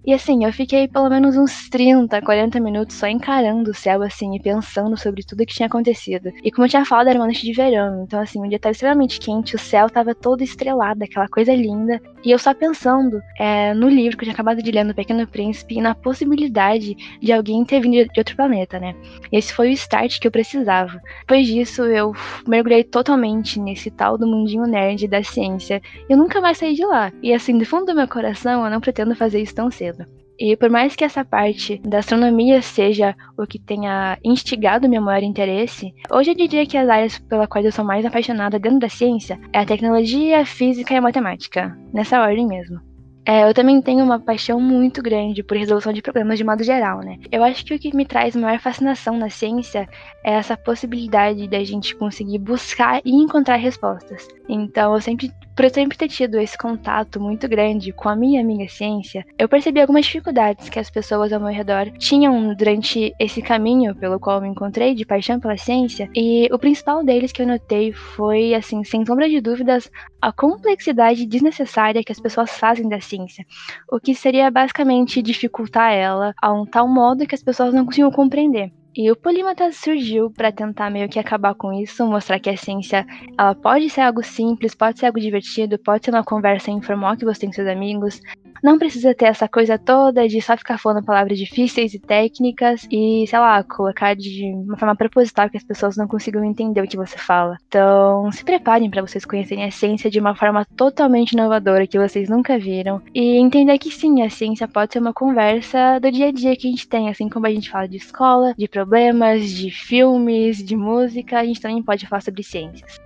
E 0.09 0.15
assim, 0.15 0.43
eu 0.43 0.53
fiquei 0.55 0.89
pelo 0.89 1.11
menos 1.11 1.37
uns 1.37 1.69
30, 1.69 2.23
40 2.23 2.59
minutos 2.61 2.97
só 2.97 3.07
encarando 3.07 3.73
o 3.73 3.75
céu, 3.75 4.03
assim, 4.03 4.35
e 4.35 4.41
pensando 4.41 4.97
sobre 4.97 5.23
tudo 5.23 5.45
que 5.45 5.53
tinha 5.53 5.67
acontecido. 5.67 6.33
E 6.43 6.51
como 6.51 6.65
eu 6.65 6.71
tinha 6.71 6.83
falado, 6.87 7.09
era 7.09 7.19
uma 7.19 7.27
noite 7.27 7.45
de 7.45 7.53
verão, 7.53 8.05
então 8.05 8.19
assim, 8.19 8.41
o 8.41 8.49
dia 8.49 8.57
estava 8.57 8.73
extremamente 8.73 9.21
quente, 9.21 9.55
o 9.55 9.59
céu 9.59 9.87
estava 9.87 10.15
todo 10.15 10.43
estrelado, 10.43 11.05
aquela 11.05 11.29
coisa 11.29 11.55
linda. 11.55 12.01
E 12.25 12.31
eu 12.31 12.39
só 12.39 12.53
pensando 12.53 13.23
é, 13.39 13.73
no 13.75 13.89
livro 13.89 14.17
que 14.17 14.23
eu 14.23 14.27
tinha 14.27 14.35
acabado 14.35 14.63
de 14.63 14.71
ler, 14.71 14.85
no 14.85 14.95
Pequeno 14.95 15.27
Príncipe, 15.27 15.77
e 15.77 15.81
na 15.81 15.95
possibilidade 15.95 16.97
de 17.21 17.33
alguém 17.33 17.65
ter 17.65 17.81
vindo 17.81 18.09
de 18.13 18.21
outro 18.21 18.37
planeta, 18.37 18.79
né? 18.79 18.95
Esse 19.33 19.53
foi 19.53 19.69
o 19.69 19.73
start 19.73 20.19
que 20.19 20.27
eu 20.27 20.33
precisava. 20.33 21.01
Depois 21.21 21.47
disso, 21.47 21.85
eu 21.85 22.13
mergulhei 22.47 22.85
totalmente 22.85 23.61
nesse 23.61 23.91
tal 23.91 24.19
do 24.19 24.27
mundinho 24.27 24.67
nerd 24.67 25.07
da 25.07 25.23
ciência. 25.23 25.81
Eu 26.09 26.17
nunca 26.17 26.41
mais 26.41 26.59
saí 26.59 26.75
de 26.75 26.85
lá. 26.85 27.13
E 27.23 27.33
assim, 27.33 27.57
do 27.59 27.65
fundo 27.65 27.87
do 27.87 27.95
meu 27.95 28.09
coração, 28.09 28.65
eu 28.65 28.71
não 28.71 28.81
pretendo 28.81 29.15
fazer 29.15 29.41
isso 29.41 29.55
tão 29.55 29.71
cedo. 29.71 30.05
E 30.39 30.57
por 30.57 30.71
mais 30.71 30.95
que 30.95 31.05
essa 31.05 31.25
parte 31.25 31.81
da 31.85 31.99
astronomia 31.99 32.63
seja 32.63 33.17
o 33.37 33.45
que 33.45 33.59
tenha 33.59 34.17
instigado 34.23 34.89
meu 34.89 35.03
maior 35.03 35.23
interesse, 35.23 35.93
hoje 36.11 36.31
eu 36.31 36.35
diria 36.37 36.65
que 36.65 36.77
as 36.77 36.89
áreas 36.89 37.19
pela 37.19 37.49
quais 37.49 37.67
eu 37.67 37.73
sou 37.73 37.85
mais 37.85 38.07
apaixonada 38.07 38.59
dentro 38.59 38.79
da 38.79 38.89
ciência 38.89 39.39
é 39.53 39.59
a 39.59 39.67
tecnologia, 39.67 40.41
a 40.41 40.47
física 40.47 40.95
e 40.95 40.97
a 40.97 41.03
matemática, 41.03 41.77
nessa 41.93 42.21
ordem 42.21 42.47
mesmo. 42.47 42.81
É, 43.29 43.47
eu 43.47 43.53
também 43.53 43.83
tenho 43.83 44.03
uma 44.03 44.19
paixão 44.19 44.59
muito 44.59 45.03
grande 45.03 45.43
por 45.43 45.55
resolução 45.55 45.93
de 45.93 46.01
problemas 46.01 46.39
de 46.39 46.45
modo 46.45 46.65
geral, 46.65 47.01
né? 47.01 47.19
Eu 47.31 47.45
acho 47.45 47.63
que 47.63 47.75
o 47.75 47.79
que 47.79 47.95
me 47.95 48.07
traz 48.07 48.35
maior 48.35 48.59
fascinação 48.59 49.19
na 49.19 49.29
ciência 49.29 49.87
é 50.25 50.33
essa 50.33 50.57
possibilidade 50.57 51.47
da 51.47 51.63
gente 51.63 51.95
conseguir 51.95 52.39
buscar 52.39 53.03
e 53.05 53.11
encontrar 53.11 53.57
respostas. 53.57 54.27
Então, 54.49 54.95
eu 54.95 55.01
sempre 55.03 55.31
por 55.59 55.65
eu 55.65 55.71
sempre 55.71 55.99
ter 55.99 56.07
tido 56.07 56.39
esse 56.39 56.57
contato 56.57 57.21
muito 57.21 57.49
grande 57.49 57.91
com 57.91 58.09
a 58.09 58.15
minha 58.15 58.41
amiga 58.41 58.69
ciência, 58.69 59.27
eu 59.37 59.49
percebi 59.49 59.81
algumas 59.81 60.07
dificuldades 60.07 60.69
que 60.69 60.79
as 60.79 60.89
pessoas 60.89 61.33
ao 61.33 61.41
meu 61.41 61.49
redor 61.49 61.91
tinham 61.99 62.55
durante 62.55 63.13
esse 63.19 63.43
caminho 63.43 63.93
pelo 63.93 64.21
qual 64.21 64.41
me 64.41 64.47
encontrei 64.47 64.95
de 64.95 65.05
paixão 65.05 65.41
pela 65.41 65.57
ciência, 65.57 66.09
e 66.15 66.49
o 66.53 66.59
principal 66.61 67.05
deles 67.05 67.33
que 67.33 67.43
eu 67.43 67.47
notei 67.49 67.93
foi, 67.93 68.55
assim, 68.55 68.85
sem 68.85 69.05
sombra 69.05 69.29
de 69.29 69.41
dúvidas, 69.41 69.91
a 70.23 70.31
complexidade 70.31 71.27
desnecessária 71.27 72.05
que 72.05 72.13
as 72.13 72.21
pessoas 72.21 72.57
fazem 72.57 72.89
da 72.89 73.01
ciência, 73.01 73.45
o 73.91 73.99
que 73.99 74.15
seria 74.15 74.53
basicamente 74.53 75.21
dificultar 75.21 75.93
ela 75.93 76.33
a 76.41 76.53
um 76.53 76.65
tal 76.65 76.87
modo 76.87 77.27
que 77.27 77.35
as 77.35 77.43
pessoas 77.43 77.75
não 77.75 77.85
conseguiam 77.85 78.13
compreender. 78.13 78.71
E 79.01 79.13
o 79.13 79.15
Polímata 79.15 79.71
surgiu 79.71 80.29
para 80.29 80.51
tentar 80.51 80.91
meio 80.91 81.09
que 81.09 81.21
acabar 81.21 81.55
com 81.55 81.73
isso, 81.73 82.05
mostrar 82.05 82.41
que 82.41 82.51
a 82.51 82.57
ciência 82.57 83.07
ela 83.39 83.55
pode 83.55 83.89
ser 83.89 84.01
algo 84.01 84.25
simples, 84.25 84.75
pode 84.75 84.99
ser 84.99 85.07
algo 85.07 85.21
divertido, 85.21 85.79
pode 85.79 86.05
ser 86.05 86.11
uma 86.11 86.25
conversa 86.25 86.73
informal 86.73 87.17
que 87.17 87.25
você 87.25 87.39
tem 87.39 87.49
com 87.49 87.55
seus 87.55 87.69
amigos, 87.69 88.21
não 88.63 88.79
precisa 88.79 89.15
ter 89.15 89.27
essa 89.27 89.49
coisa 89.49 89.79
toda 89.79 90.29
de 90.29 90.41
só 90.41 90.57
ficar 90.57 90.79
falando 90.79 91.05
palavras 91.05 91.39
difíceis 91.39 91.95
e 91.95 91.99
técnicas 91.99 92.87
e, 92.91 93.25
sei 93.27 93.39
lá, 93.39 93.63
colocar 93.63 94.15
de 94.15 94.45
uma 94.67 94.77
forma 94.77 94.97
proposital 94.97 95.49
que 95.49 95.57
as 95.57 95.65
pessoas 95.65 95.97
não 95.97 96.07
consigam 96.09 96.45
entender 96.45 96.81
o 96.81 96.89
que 96.89 96.97
você 96.97 97.17
fala. 97.17 97.57
Então, 97.69 98.31
se 98.33 98.45
preparem 98.45 98.91
para 98.91 99.03
vocês 99.03 99.25
conhecerem 99.25 99.65
a 99.65 99.71
ciência 99.71 100.11
de 100.11 100.19
uma 100.19 100.35
forma 100.35 100.65
totalmente 100.77 101.33
inovadora 101.33 101.87
que 101.87 101.99
vocês 101.99 102.29
nunca 102.29 102.59
viram 102.59 103.01
e 103.15 103.37
entender 103.37 103.79
que 103.79 103.91
sim, 103.91 104.23
a 104.23 104.31
ciência 104.31 104.67
pode 104.67 104.93
ser 104.93 104.99
uma 104.99 105.13
conversa 105.13 105.99
do 106.01 106.11
dia 106.11 106.29
a 106.29 106.33
dia 106.33 106.57
que 106.57 106.67
a 106.67 106.71
gente 106.71 106.89
tem, 106.89 107.09
assim 107.09 107.29
como 107.29 107.47
a 107.47 107.51
gente 107.51 107.71
fala 107.71 107.89
de 107.89 107.97
escola, 107.97 108.55
de 108.57 108.69
problemas, 108.69 109.51
de 109.51 109.71
filmes, 109.71 110.65
de 110.65 110.77
música, 110.77 111.39
a 111.39 111.45
gente 111.45 111.61
também 111.61 111.83
pode 111.83 112.07
falar 112.07 112.21
sobre 112.21 112.43
ciências. 112.43 112.99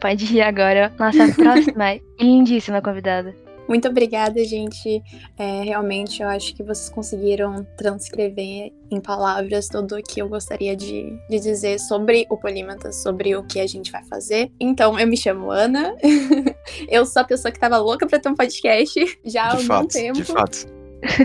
Pode 0.00 0.36
ir 0.36 0.42
agora, 0.42 0.92
nossa 0.98 1.32
próxima 1.34 1.98
lindíssima 2.20 2.80
convidada. 2.82 3.47
Muito 3.68 3.86
obrigada, 3.86 4.42
gente. 4.44 5.02
É, 5.36 5.62
realmente, 5.62 6.22
eu 6.22 6.28
acho 6.28 6.54
que 6.54 6.62
vocês 6.62 6.88
conseguiram 6.88 7.64
transcrever 7.76 8.72
em 8.90 9.00
palavras 9.00 9.68
tudo 9.68 9.96
o 9.96 10.02
que 10.02 10.20
eu 10.22 10.28
gostaria 10.28 10.74
de, 10.74 11.12
de 11.28 11.38
dizer 11.38 11.78
sobre 11.78 12.26
o 12.30 12.36
Polímata, 12.36 12.90
sobre 12.90 13.36
o 13.36 13.42
que 13.44 13.60
a 13.60 13.66
gente 13.66 13.92
vai 13.92 14.02
fazer. 14.04 14.50
Então, 14.58 14.98
eu 14.98 15.06
me 15.06 15.16
chamo 15.16 15.50
Ana. 15.50 15.94
eu 16.88 17.04
sou 17.04 17.22
a 17.22 17.24
pessoa 17.24 17.52
que 17.52 17.58
estava 17.58 17.76
louca 17.76 18.06
para 18.06 18.18
ter 18.18 18.28
um 18.28 18.34
podcast 18.34 19.20
já 19.24 19.44
há 19.44 19.48
de 19.48 19.56
algum 19.56 19.66
fato, 19.66 19.88
tempo. 19.88 20.14
De 20.14 20.24
fato. 20.24 20.77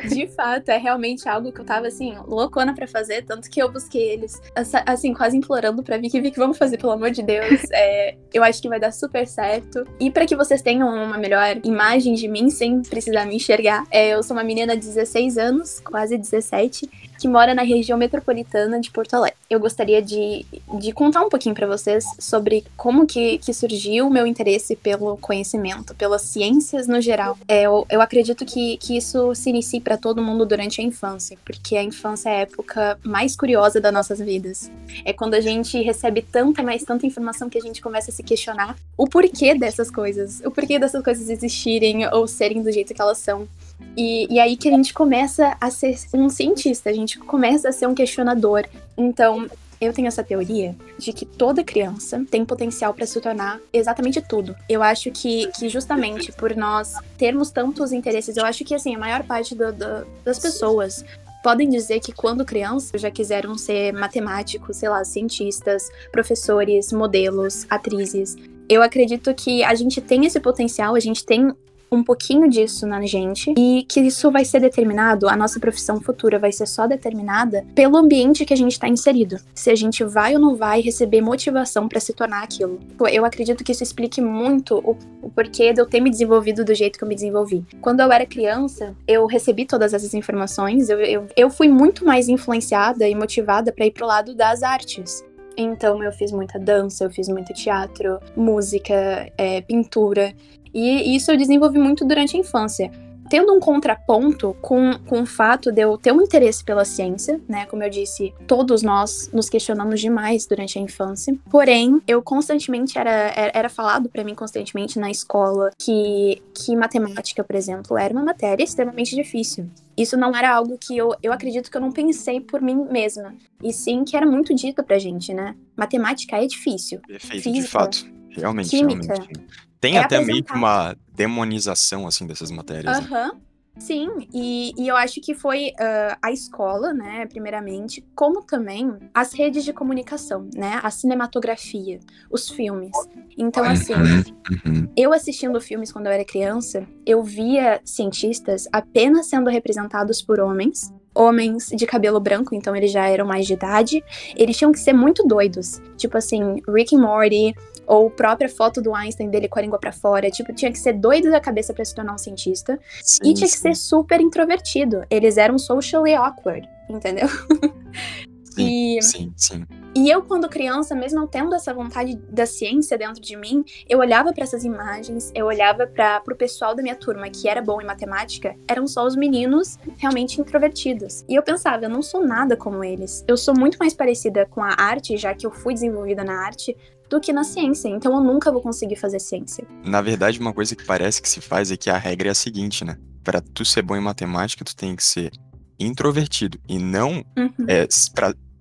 De 0.08 0.28
fato, 0.28 0.70
é 0.70 0.78
realmente 0.78 1.28
algo 1.28 1.52
que 1.52 1.60
eu 1.60 1.66
tava, 1.66 1.88
assim, 1.88 2.16
loucona 2.28 2.74
pra 2.76 2.88
fazer, 2.88 3.24
tanto 3.24 3.50
que 3.50 3.62
eu 3.62 3.72
busquei 3.72 4.12
eles, 4.12 4.42
assim, 4.86 5.14
quase 5.14 5.38
implorando 5.38 5.84
pra 5.84 5.98
Vicky, 5.98 6.22
Vicky, 6.22 6.38
vamos 6.38 6.58
fazer, 6.58 6.78
pelo 6.78 6.94
amor 6.94 7.12
de 7.12 7.22
Deus. 7.22 7.62
É, 7.76 8.16
eu 8.32 8.44
acho 8.44 8.62
que 8.62 8.70
vai 8.70 8.80
dar 8.80 8.92
super 8.92 9.26
certo. 9.26 9.86
E 10.00 10.12
para 10.12 10.26
que 10.26 10.36
vocês 10.36 10.62
tenham 10.62 10.88
uma 10.88 11.18
melhor 11.18 11.60
imagem 11.64 12.14
de 12.14 12.28
mim, 12.28 12.50
sem 12.50 12.82
precisar 12.84 13.26
me 13.26 13.36
enxergar, 13.36 13.84
é, 13.90 14.10
eu 14.10 14.22
sou 14.22 14.38
uma 14.38 14.44
menina 14.44 14.78
de 14.78 14.86
16 14.86 15.38
anos, 15.38 15.80
quase 15.80 16.18
17, 16.18 16.88
que 17.24 17.28
mora 17.30 17.56
na 17.56 17.62
região 17.62 17.98
metropolitana 17.98 18.82
de 18.82 18.92
Porto 18.92 19.14
Alegre. 19.14 19.38
Eu 19.50 19.58
gostaria 19.58 20.02
de, 20.02 20.46
de 20.78 20.92
contar 20.92 21.22
um 21.22 21.30
pouquinho 21.30 21.56
para 21.56 21.66
vocês 21.66 22.04
sobre 22.20 22.66
como 22.76 23.08
que, 23.08 23.38
que 23.38 23.54
surgiu 23.54 24.08
o 24.08 24.10
meu 24.10 24.28
interesse 24.28 24.76
pelo 24.76 25.16
conhecimento, 25.16 25.96
pelas 25.96 26.24
ciências 26.24 26.86
no 26.86 27.00
geral. 27.00 27.38
É, 27.48 27.62
eu, 27.62 27.86
eu 27.90 28.02
acredito 28.02 28.44
que, 28.46 28.76
que 28.76 28.98
isso 28.98 29.34
se 29.36 29.50
inicia 29.52 29.80
para 29.80 29.96
todo 29.96 30.22
mundo 30.22 30.46
durante 30.46 30.82
a 30.82 30.84
infância, 30.84 31.38
porque 31.46 31.78
a 31.78 31.84
infância 31.84 32.28
é 32.28 32.36
a 32.36 32.40
época 32.40 33.00
mais 33.06 33.38
curiosa 33.38 33.80
das 33.80 33.94
nossas 33.94 34.20
vidas. 34.20 34.70
É 35.06 35.14
quando 35.14 35.36
a 35.36 35.40
gente 35.40 35.82
recebe 35.82 36.22
tanta, 36.22 36.62
mais 36.62 36.84
tanta 36.84 37.06
informação 37.06 37.50
que 37.50 37.58
a 37.58 37.62
gente 37.62 37.82
começa 37.82 38.12
a 38.12 38.14
se 38.14 38.22
questionar 38.22 38.76
o 38.98 39.08
porquê 39.08 39.56
dessas 39.56 39.90
coisas, 39.90 40.42
o 40.44 40.52
porquê 40.52 40.78
dessas 40.78 41.02
coisas 41.02 41.30
existirem 41.30 42.06
ou 42.08 42.28
serem 42.28 42.62
do 42.62 42.70
jeito 42.70 42.94
que 42.94 43.02
elas 43.02 43.20
são. 43.20 43.48
E, 43.96 44.28
e 44.34 44.40
aí 44.40 44.58
que 44.58 44.68
a 44.68 44.72
gente 44.72 44.94
começa 44.94 45.56
a 45.60 45.70
ser 45.70 45.96
um 46.14 46.30
cientista, 46.30 46.90
a 46.90 46.94
gente 46.94 47.20
começa 47.20 47.70
a 47.70 47.72
ser 47.72 47.88
um 47.88 47.94
questionador. 47.94 48.66
Então, 48.98 49.48
eu 49.86 49.94
tenho 49.94 50.08
essa 50.08 50.24
teoria 50.24 50.76
de 50.98 51.12
que 51.12 51.26
toda 51.26 51.64
criança 51.64 52.26
tem 52.30 52.46
potencial 52.46 52.94
para 52.94 53.06
se 53.06 53.20
tornar 53.20 53.60
exatamente 53.72 54.22
tudo. 54.22 54.56
Eu 54.68 54.82
acho 54.82 55.12
que, 55.12 55.48
que 55.52 55.70
justamente 55.70 56.32
por 56.32 56.56
nós 56.56 56.96
termos 57.18 57.52
tantos 57.52 57.92
interesses, 57.92 58.38
eu 58.38 58.46
acho 58.46 58.64
que 58.64 58.74
assim, 58.74 58.96
a 58.96 59.00
maior 59.00 59.24
parte 59.24 59.54
do, 59.56 59.72
do, 59.72 60.08
das 60.24 60.40
pessoas 60.40 61.04
podem 61.44 61.70
dizer 61.70 62.00
que 62.00 62.14
quando 62.14 62.46
crianças 62.46 63.02
já 63.02 63.12
quiseram 63.12 63.58
ser 63.58 63.92
matemáticos, 63.92 64.78
sei 64.78 64.88
lá, 64.88 65.04
cientistas, 65.04 65.90
professores, 66.12 66.94
modelos, 66.94 67.68
atrizes. 67.70 68.38
Eu 68.70 68.82
acredito 68.82 69.34
que 69.36 69.62
a 69.62 69.76
gente 69.76 70.00
tem 70.00 70.26
esse 70.26 70.40
potencial, 70.40 70.96
a 70.96 71.00
gente 71.02 71.26
tem 71.26 71.54
um 71.96 72.04
pouquinho 72.04 72.50
disso 72.50 72.86
na 72.86 73.06
gente 73.06 73.54
e 73.58 73.84
que 73.84 74.00
isso 74.00 74.32
vai 74.32 74.46
ser 74.46 74.60
determinado, 74.60 75.28
a 75.28 75.36
nossa 75.36 75.60
profissão 75.60 76.02
futura 76.02 76.40
vai 76.40 76.52
ser 76.52 76.68
só 76.68 76.88
determinada 76.88 77.66
pelo 77.76 77.98
ambiente 77.98 78.46
que 78.46 78.54
a 78.54 78.58
gente 78.58 78.74
está 78.74 78.88
inserido. 78.88 79.38
Se 79.54 79.70
a 79.70 79.76
gente 79.76 80.04
vai 80.04 80.36
ou 80.36 80.40
não 80.40 80.56
vai 80.56 80.82
receber 80.82 81.22
motivação 81.22 81.88
para 81.88 82.00
se 82.00 82.14
tornar 82.14 82.44
aquilo. 82.44 82.80
Eu 83.12 83.26
acredito 83.26 83.64
que 83.64 83.72
isso 83.72 83.84
explique 83.84 84.22
muito 84.22 84.76
o, 84.78 84.98
o 85.22 85.30
porquê 85.30 85.74
de 85.74 85.82
eu 85.82 85.86
ter 85.86 86.00
me 86.00 86.10
desenvolvido 86.10 86.64
do 86.66 86.74
jeito 86.74 86.98
que 86.98 87.04
eu 87.04 87.08
me 87.08 87.16
desenvolvi. 87.16 87.66
Quando 87.82 88.00
eu 88.00 88.12
era 88.12 88.26
criança, 88.26 88.96
eu 89.08 89.26
recebi 89.26 89.66
todas 89.66 89.94
essas 89.94 90.14
informações, 90.14 90.90
eu, 90.90 91.00
eu, 91.00 91.28
eu 91.36 91.50
fui 91.50 91.68
muito 91.68 92.06
mais 92.06 92.28
influenciada 92.28 93.08
e 93.08 93.16
motivada 93.16 93.72
para 93.72 93.86
ir 93.86 93.92
pro 93.92 94.06
lado 94.06 94.36
das 94.36 94.64
artes. 94.64 95.24
Então 95.56 96.04
eu 96.04 96.12
fiz 96.12 96.32
muita 96.32 96.60
dança, 96.60 97.04
eu 97.04 97.12
fiz 97.12 97.28
muito 97.28 97.54
teatro, 97.54 98.20
música, 98.36 99.32
é, 99.38 99.62
pintura. 99.62 100.34
E 100.74 101.16
isso 101.16 101.32
eu 101.32 101.38
desenvolvi 101.38 101.78
muito 101.78 102.06
durante 102.06 102.36
a 102.36 102.40
infância 102.40 102.92
tendo 103.30 103.54
um 103.54 103.60
contraponto 103.60 104.56
com, 104.62 104.94
com 105.08 105.22
o 105.22 105.26
fato 105.26 105.72
de 105.72 105.82
eu 105.82 105.98
ter 105.98 106.12
um 106.12 106.22
interesse 106.22 106.64
pela 106.64 106.86
ciência, 106.86 107.42
né? 107.48 107.66
Como 107.66 107.84
eu 107.84 107.90
disse, 107.90 108.34
todos 108.48 108.84
nós 108.84 109.30
nos 109.34 109.50
questionamos 109.50 110.00
demais 110.00 110.46
durante 110.46 110.78
a 110.78 110.82
infância. 110.82 111.36
Porém, 111.50 112.02
eu 112.08 112.22
constantemente 112.22 112.98
era, 112.98 113.10
era, 113.10 113.52
era 113.56 113.70
falado 113.70 114.10
para 114.10 114.24
mim 114.24 114.36
constantemente 114.36 115.00
na 115.00 115.10
escola 115.10 115.72
que, 115.80 116.42
que 116.54 116.76
matemática, 116.76 117.44
por 117.44 117.56
exemplo, 117.56 117.98
era 117.98 118.14
uma 118.14 118.24
matéria 118.24 118.64
extremamente 118.64 119.16
difícil. 119.16 119.68
Isso 119.98 120.18
não 120.18 120.36
era 120.36 120.54
algo 120.54 120.78
que 120.80 120.98
eu, 120.98 121.16
eu 121.22 121.32
acredito 121.32 121.70
que 121.70 121.78
eu 121.78 121.82
não 121.82 121.92
pensei 121.92 122.40
por 122.40 122.62
mim 122.62 122.88
mesma. 122.92 123.34
E 123.64 123.72
sim 123.72 124.04
que 124.04 124.16
era 124.16 124.26
muito 124.26 124.54
dito 124.54 124.84
pra 124.84 125.00
gente, 125.00 125.34
né? 125.34 125.56
Matemática 125.76 126.38
é 126.38 126.46
difícil. 126.46 127.00
Perfeito, 127.08 127.44
Física, 127.44 127.64
de 127.64 127.68
fato. 127.68 128.14
Realmente, 128.30 128.70
química, 128.70 129.14
realmente. 129.14 129.73
Tem 129.84 129.98
é 129.98 130.00
até 130.00 130.24
meio 130.24 130.42
que 130.42 130.54
uma 130.54 130.96
demonização, 131.14 132.08
assim, 132.08 132.26
dessas 132.26 132.50
matérias. 132.50 133.02
Né? 133.02 133.10
Né? 133.10 133.32
Sim, 133.78 134.30
e, 134.34 134.72
e, 134.78 134.88
eu 134.88 134.96
acho 134.96 135.20
que 135.20 135.34
foi 135.34 135.72
uh, 135.72 136.16
a 136.22 136.32
escola, 136.32 136.94
né, 136.94 137.26
primeiramente, 137.26 138.02
como 138.16 138.44
também 138.44 138.96
as 139.14 139.34
redes 139.34 139.66
de 139.66 139.74
comunicação, 139.74 140.48
né, 140.56 140.80
a 140.82 140.90
cinematografia, 140.90 142.00
os 142.32 142.50
filmes. 142.50 142.92
Então, 143.38 143.66
assim, 143.66 143.94
uhum. 143.94 144.88
eu 144.96 145.12
assistindo 145.12 145.60
filmes 145.60 145.92
quando 145.92 146.06
eu 146.06 146.14
era 146.14 146.24
criança, 146.24 146.88
eu 147.06 147.22
via 147.22 147.82
cientistas 147.84 148.70
apenas 148.72 149.26
sendo 149.26 149.50
representados 149.50 150.22
por 150.22 150.40
homens, 150.40 150.94
homens 151.16 151.68
de 151.68 151.86
cabelo 151.86 152.20
branco, 152.20 152.56
então 152.56 152.76
eles 152.76 152.92
já 152.92 153.08
eram 153.08 153.26
mais 153.26 153.46
de 153.46 153.54
idade, 153.54 154.04
eles 154.36 154.58
tinham 154.58 154.72
que 154.72 154.80
ser 154.80 154.94
muito 154.94 155.24
doidos. 155.28 155.82
Tipo 155.98 156.18
assim, 156.18 156.62
Rick 156.68 156.96
and 156.96 157.00
Morty, 157.00 157.56
ou 157.86 158.10
própria 158.10 158.50
foto 158.50 158.82
do 158.82 158.94
Einstein 158.94 159.30
dele 159.30 159.48
com 159.48 159.60
a 159.60 159.62
língua 159.62 159.80
para 159.80 159.92
fora. 159.92 160.30
Tipo, 160.30 160.54
tinha 160.54 160.72
que 160.72 160.80
ser 160.80 160.94
doido 160.94 161.30
da 161.30 161.40
cabeça 161.40 161.74
para 161.74 161.84
se 161.84 161.94
tornar 161.94 162.14
um 162.14 162.18
cientista. 162.18 162.80
Sim, 163.02 163.30
e 163.30 163.34
tinha 163.34 163.48
sim. 163.48 163.54
que 163.54 163.60
ser 163.60 163.76
super 163.76 164.22
introvertido. 164.22 165.04
Eles 165.10 165.38
eram 165.38 165.58
socially 165.58 166.14
awkward, 166.14 166.68
entendeu? 166.90 167.28
Sim, 168.54 168.98
e, 168.98 169.02
sim, 169.02 169.34
sim. 169.36 169.66
E 169.96 170.10
eu, 170.10 170.24
quando 170.24 170.50
criança, 170.50 170.96
mesmo 170.96 171.28
tendo 171.28 171.54
essa 171.54 171.74
vontade 171.74 172.16
da 172.30 172.46
ciência 172.46 172.98
dentro 172.98 173.22
de 173.22 173.36
mim, 173.36 173.64
eu 173.88 174.00
olhava 174.00 174.34
para 174.34 174.44
essas 174.44 174.64
imagens, 174.64 175.32
eu 175.36 175.46
olhava 175.46 175.86
para 175.86 176.22
o 176.32 176.36
pessoal 176.36 176.76
da 176.76 176.82
minha 176.82 176.96
turma 176.96 177.30
que 177.30 177.48
era 177.48 177.62
bom 177.62 177.82
em 177.82 177.86
matemática, 177.86 178.56
eram 178.68 178.88
só 178.88 179.06
os 179.06 179.16
meninos 179.16 179.78
realmente 179.98 180.42
introvertidos. 180.42 181.24
E 181.30 181.36
eu 181.36 181.44
pensava, 181.44 181.86
eu 181.86 181.90
não 181.90 182.02
sou 182.02 182.26
nada 182.26 182.58
como 182.58 182.84
eles. 182.84 183.24
Eu 183.28 183.38
sou 183.38 183.54
muito 183.56 183.78
mais 183.78 183.94
parecida 183.94 184.46
com 184.46 184.64
a 184.64 184.74
arte, 184.78 185.16
já 185.18 185.34
que 185.34 185.46
eu 185.46 185.52
fui 185.52 185.74
desenvolvida 185.74 186.24
na 186.24 186.44
arte, 186.44 186.76
do 187.10 187.20
que 187.20 187.32
na 187.32 187.44
ciência. 187.44 187.88
Então 187.88 188.14
eu 188.16 188.22
nunca 188.22 188.52
vou 188.52 188.62
conseguir 188.62 188.96
fazer 188.96 189.20
ciência. 189.20 189.68
Na 189.86 190.02
verdade, 190.02 190.40
uma 190.40 190.54
coisa 190.54 190.76
que 190.76 190.84
parece 190.84 191.22
que 191.22 191.30
se 191.30 191.40
faz 191.40 191.72
é 191.72 191.78
que 191.78 191.90
a 191.90 191.98
regra 191.98 192.30
é 192.30 192.32
a 192.32 192.36
seguinte, 192.36 192.84
né? 192.84 192.98
Para 193.24 193.42
tu 193.42 193.64
ser 193.64 193.84
bom 193.84 193.96
em 193.96 194.02
matemática, 194.02 194.66
tu 194.66 194.76
tem 194.76 194.96
que 194.96 195.04
ser 195.04 195.32
introvertido 195.80 196.60
e 196.68 196.80
não 196.80 197.24
uhum. 197.38 197.66
é, 197.68 197.88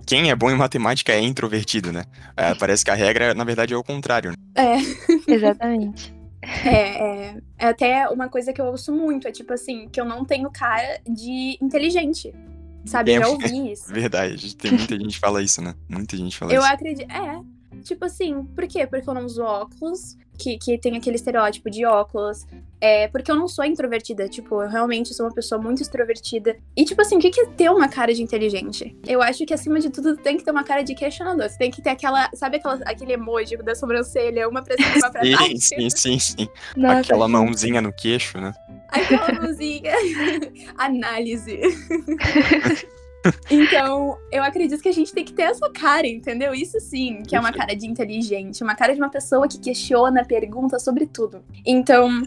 quem 0.06 0.30
é 0.30 0.36
bom 0.36 0.50
em 0.50 0.56
matemática 0.56 1.12
é 1.12 1.20
introvertido, 1.20 1.92
né? 1.92 2.04
É, 2.36 2.54
parece 2.56 2.84
que 2.84 2.90
a 2.90 2.94
regra, 2.94 3.34
na 3.34 3.44
verdade, 3.44 3.74
é 3.74 3.76
o 3.76 3.84
contrário. 3.84 4.30
Né? 4.30 4.36
É. 4.54 4.76
Exatamente. 5.30 6.14
É, 6.64 6.68
é, 6.68 7.36
é, 7.58 7.66
até 7.66 8.08
uma 8.08 8.28
coisa 8.28 8.52
que 8.52 8.60
eu 8.60 8.66
ouço 8.66 8.92
muito, 8.92 9.28
é 9.28 9.32
tipo 9.32 9.52
assim, 9.52 9.88
que 9.88 10.00
eu 10.00 10.04
não 10.04 10.24
tenho 10.24 10.50
cara 10.50 11.00
de 11.08 11.56
inteligente. 11.62 12.34
Sabe? 12.84 13.12
É, 13.12 13.20
Já 13.20 13.28
ouvi 13.28 13.72
isso. 13.72 13.92
Verdade, 13.92 14.56
tem 14.56 14.72
muita 14.72 14.96
gente 14.96 15.14
que 15.14 15.20
fala 15.20 15.40
isso, 15.42 15.62
né? 15.62 15.74
Muita 15.88 16.16
gente 16.16 16.36
fala 16.36 16.52
eu 16.52 16.60
isso. 16.60 16.68
Eu 16.68 16.74
acredito. 16.74 17.10
É. 17.12 17.40
Tipo 17.82 18.04
assim, 18.04 18.44
por 18.44 18.66
quê? 18.66 18.86
Porque 18.86 19.08
eu 19.08 19.14
não 19.14 19.24
uso 19.24 19.42
óculos, 19.42 20.16
que, 20.38 20.58
que 20.58 20.78
tem 20.78 20.96
aquele 20.96 21.16
estereótipo 21.16 21.70
de 21.70 21.84
óculos. 21.84 22.46
É, 22.80 23.06
porque 23.08 23.30
eu 23.30 23.36
não 23.36 23.46
sou 23.46 23.64
introvertida, 23.64 24.28
tipo, 24.28 24.60
eu 24.60 24.68
realmente 24.68 25.14
sou 25.14 25.26
uma 25.26 25.34
pessoa 25.34 25.60
muito 25.60 25.82
extrovertida. 25.82 26.56
E, 26.76 26.84
tipo 26.84 27.00
assim, 27.00 27.16
o 27.16 27.20
que 27.20 27.40
é 27.40 27.46
ter 27.46 27.70
uma 27.70 27.88
cara 27.88 28.12
de 28.12 28.22
inteligente? 28.22 28.96
Eu 29.06 29.22
acho 29.22 29.46
que, 29.46 29.54
acima 29.54 29.78
de 29.78 29.88
tudo, 29.88 30.16
tem 30.16 30.36
que 30.36 30.44
ter 30.44 30.50
uma 30.50 30.64
cara 30.64 30.82
de 30.82 30.94
questionador. 30.94 31.48
Você 31.48 31.58
tem 31.58 31.70
que 31.70 31.80
ter 31.80 31.90
aquela, 31.90 32.28
sabe 32.34 32.56
aquela, 32.56 32.80
aquele 32.84 33.12
emoji 33.12 33.56
da 33.58 33.74
sobrancelha, 33.74 34.48
uma 34.48 34.62
pra 34.62 34.76
cima 34.76 34.88
e 34.88 34.98
uma 34.98 35.10
pra 35.10 35.20
baixo? 35.22 35.58
sim, 35.60 35.90
sim, 35.90 36.18
sim. 36.18 36.48
Nossa, 36.76 37.00
aquela 37.00 37.28
mãozinha 37.28 37.80
no 37.80 37.92
queixo, 37.92 38.40
né? 38.40 38.52
Aquela 38.88 39.32
mãozinha. 39.40 39.92
Análise. 40.76 41.60
Então, 43.50 44.18
eu 44.30 44.42
acredito 44.42 44.82
que 44.82 44.88
a 44.88 44.92
gente 44.92 45.12
tem 45.12 45.24
que 45.24 45.32
ter 45.32 45.42
essa 45.42 45.70
cara, 45.70 46.06
entendeu? 46.06 46.54
Isso 46.54 46.80
sim, 46.80 47.22
que 47.22 47.36
é 47.36 47.40
uma 47.40 47.52
cara 47.52 47.74
de 47.74 47.86
inteligente, 47.86 48.62
uma 48.62 48.74
cara 48.74 48.94
de 48.94 49.00
uma 49.00 49.10
pessoa 49.10 49.46
que 49.46 49.58
questiona, 49.58 50.24
pergunta 50.24 50.78
sobre 50.78 51.06
tudo. 51.06 51.42
Então, 51.64 52.22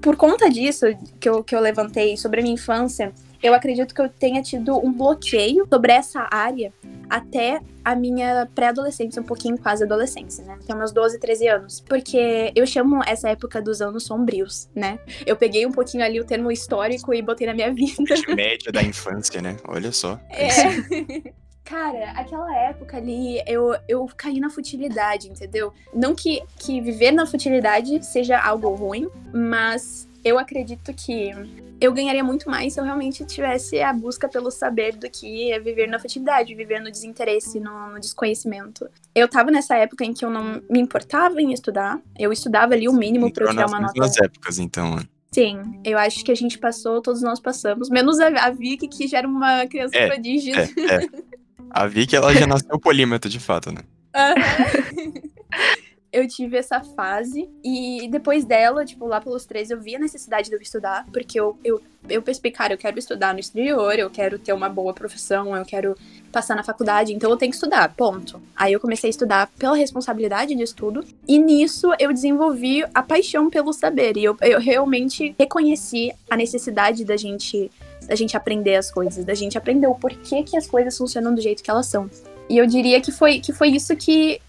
por 0.00 0.16
conta 0.16 0.48
disso 0.48 0.86
que 1.18 1.28
eu, 1.28 1.44
que 1.44 1.54
eu 1.54 1.60
levantei 1.60 2.16
sobre 2.16 2.40
a 2.40 2.42
minha 2.42 2.54
infância, 2.54 3.12
eu 3.42 3.54
acredito 3.54 3.94
que 3.94 4.00
eu 4.00 4.08
tenha 4.08 4.42
tido 4.42 4.76
um 4.78 4.92
bloqueio 4.92 5.66
sobre 5.68 5.92
essa 5.92 6.28
área 6.30 6.72
até 7.08 7.60
a 7.84 7.96
minha 7.96 8.48
pré-adolescência, 8.54 9.20
um 9.20 9.24
pouquinho 9.24 9.58
quase 9.58 9.82
adolescência, 9.82 10.44
né? 10.44 10.58
Até 10.62 10.74
meus 10.74 10.92
12, 10.92 11.18
13 11.18 11.48
anos. 11.48 11.80
Porque 11.80 12.52
eu 12.54 12.66
chamo 12.66 13.02
essa 13.04 13.28
época 13.28 13.60
dos 13.60 13.80
anos 13.80 14.04
sombrios, 14.04 14.68
né? 14.74 14.98
Eu 15.26 15.36
peguei 15.36 15.66
um 15.66 15.72
pouquinho 15.72 16.04
ali 16.04 16.20
o 16.20 16.24
termo 16.24 16.52
histórico 16.52 17.12
e 17.12 17.20
botei 17.20 17.46
na 17.46 17.54
minha 17.54 17.72
vida. 17.74 18.14
Média 18.28 18.70
da 18.70 18.82
infância, 18.82 19.40
né? 19.40 19.56
Olha 19.66 19.90
só. 19.90 20.20
É. 20.30 21.32
Cara, 21.64 22.10
aquela 22.16 22.52
época 22.56 22.96
ali, 22.96 23.40
eu, 23.46 23.76
eu 23.88 24.04
caí 24.16 24.40
na 24.40 24.50
futilidade, 24.50 25.28
entendeu? 25.28 25.72
Não 25.94 26.16
que, 26.16 26.42
que 26.58 26.80
viver 26.80 27.12
na 27.12 27.24
futilidade 27.24 28.04
seja 28.04 28.40
algo 28.40 28.74
ruim, 28.74 29.08
mas 29.32 30.09
eu 30.24 30.38
acredito 30.38 30.92
que 30.92 31.30
eu 31.80 31.92
ganharia 31.92 32.22
muito 32.22 32.48
mais 32.48 32.74
se 32.74 32.80
eu 32.80 32.84
realmente 32.84 33.24
tivesse 33.24 33.80
a 33.80 33.92
busca 33.92 34.28
pelo 34.28 34.50
saber 34.50 34.96
do 34.96 35.08
que 35.08 35.50
é 35.50 35.58
viver 35.58 35.88
na 35.88 35.98
futilidade, 35.98 36.54
viver 36.54 36.80
no 36.80 36.90
desinteresse, 36.90 37.58
no, 37.58 37.92
no, 37.92 38.00
desconhecimento. 38.00 38.88
Eu 39.14 39.26
tava 39.28 39.50
nessa 39.50 39.76
época 39.76 40.04
em 40.04 40.12
que 40.12 40.24
eu 40.24 40.30
não 40.30 40.62
me 40.68 40.80
importava 40.80 41.40
em 41.40 41.52
estudar, 41.52 41.98
eu 42.18 42.32
estudava 42.32 42.74
ali 42.74 42.88
o 42.88 42.92
mínimo 42.92 43.32
para 43.32 43.48
tirar 43.48 43.66
uma 43.66 43.80
nota. 43.80 43.94
Nas 43.96 44.18
épocas, 44.18 44.58
então. 44.58 44.96
Né? 44.96 45.02
Sim, 45.32 45.80
eu 45.84 45.96
acho 45.96 46.24
que 46.24 46.32
a 46.32 46.34
gente 46.34 46.58
passou, 46.58 47.00
todos 47.00 47.22
nós 47.22 47.40
passamos, 47.40 47.88
menos 47.88 48.18
a, 48.18 48.26
a 48.26 48.50
Vicky, 48.50 48.88
que 48.88 49.06
já 49.06 49.18
era 49.18 49.28
uma 49.28 49.66
criança 49.66 49.96
é, 49.96 50.08
prodígio. 50.08 50.54
É, 50.54 50.62
é. 50.62 51.08
A 51.70 51.86
Vicky, 51.86 52.16
ela 52.16 52.34
já 52.34 52.46
nasceu 52.48 52.78
polímeta, 52.78 53.28
de 53.28 53.38
fato, 53.38 53.72
né? 53.72 53.82
Uhum. 54.14 55.12
eu 56.12 56.26
tive 56.26 56.56
essa 56.56 56.80
fase 56.80 57.48
e 57.62 58.08
depois 58.10 58.44
dela, 58.44 58.84
tipo, 58.84 59.06
lá 59.06 59.20
pelos 59.20 59.44
três, 59.44 59.70
eu 59.70 59.80
vi 59.80 59.94
a 59.94 59.98
necessidade 59.98 60.48
de 60.48 60.54
eu 60.56 60.60
estudar, 60.60 61.06
porque 61.12 61.38
eu, 61.38 61.56
eu, 61.64 61.80
eu 62.08 62.20
pensei, 62.20 62.50
cara, 62.50 62.72
eu 62.72 62.78
quero 62.78 62.98
estudar 62.98 63.32
no 63.32 63.38
exterior, 63.38 63.96
eu 63.96 64.10
quero 64.10 64.38
ter 64.38 64.52
uma 64.52 64.68
boa 64.68 64.92
profissão, 64.92 65.56
eu 65.56 65.64
quero 65.64 65.96
passar 66.32 66.56
na 66.56 66.64
faculdade, 66.64 67.12
então 67.12 67.30
eu 67.30 67.36
tenho 67.36 67.50
que 67.50 67.56
estudar, 67.56 67.88
ponto. 67.94 68.42
Aí 68.56 68.72
eu 68.72 68.80
comecei 68.80 69.08
a 69.08 69.10
estudar 69.12 69.50
pela 69.56 69.76
responsabilidade 69.76 70.54
de 70.54 70.62
estudo, 70.62 71.04
e 71.28 71.38
nisso 71.38 71.92
eu 71.98 72.12
desenvolvi 72.12 72.84
a 72.92 73.02
paixão 73.02 73.48
pelo 73.48 73.72
saber, 73.72 74.16
e 74.16 74.24
eu, 74.24 74.36
eu 74.40 74.58
realmente 74.58 75.34
reconheci 75.38 76.12
a 76.28 76.36
necessidade 76.36 77.04
da 77.04 77.16
gente, 77.16 77.70
da 78.06 78.16
gente 78.16 78.36
aprender 78.36 78.74
as 78.74 78.90
coisas, 78.90 79.24
da 79.24 79.34
gente 79.34 79.56
aprender 79.56 79.86
o 79.86 79.94
porquê 79.94 80.42
que 80.42 80.56
as 80.56 80.66
coisas 80.66 80.96
funcionam 80.98 81.32
do 81.32 81.40
jeito 81.40 81.62
que 81.62 81.70
elas 81.70 81.86
são. 81.86 82.10
E 82.48 82.58
eu 82.58 82.66
diria 82.66 83.00
que 83.00 83.12
foi, 83.12 83.38
que 83.38 83.52
foi 83.52 83.68
isso 83.68 83.94
que 83.94 84.40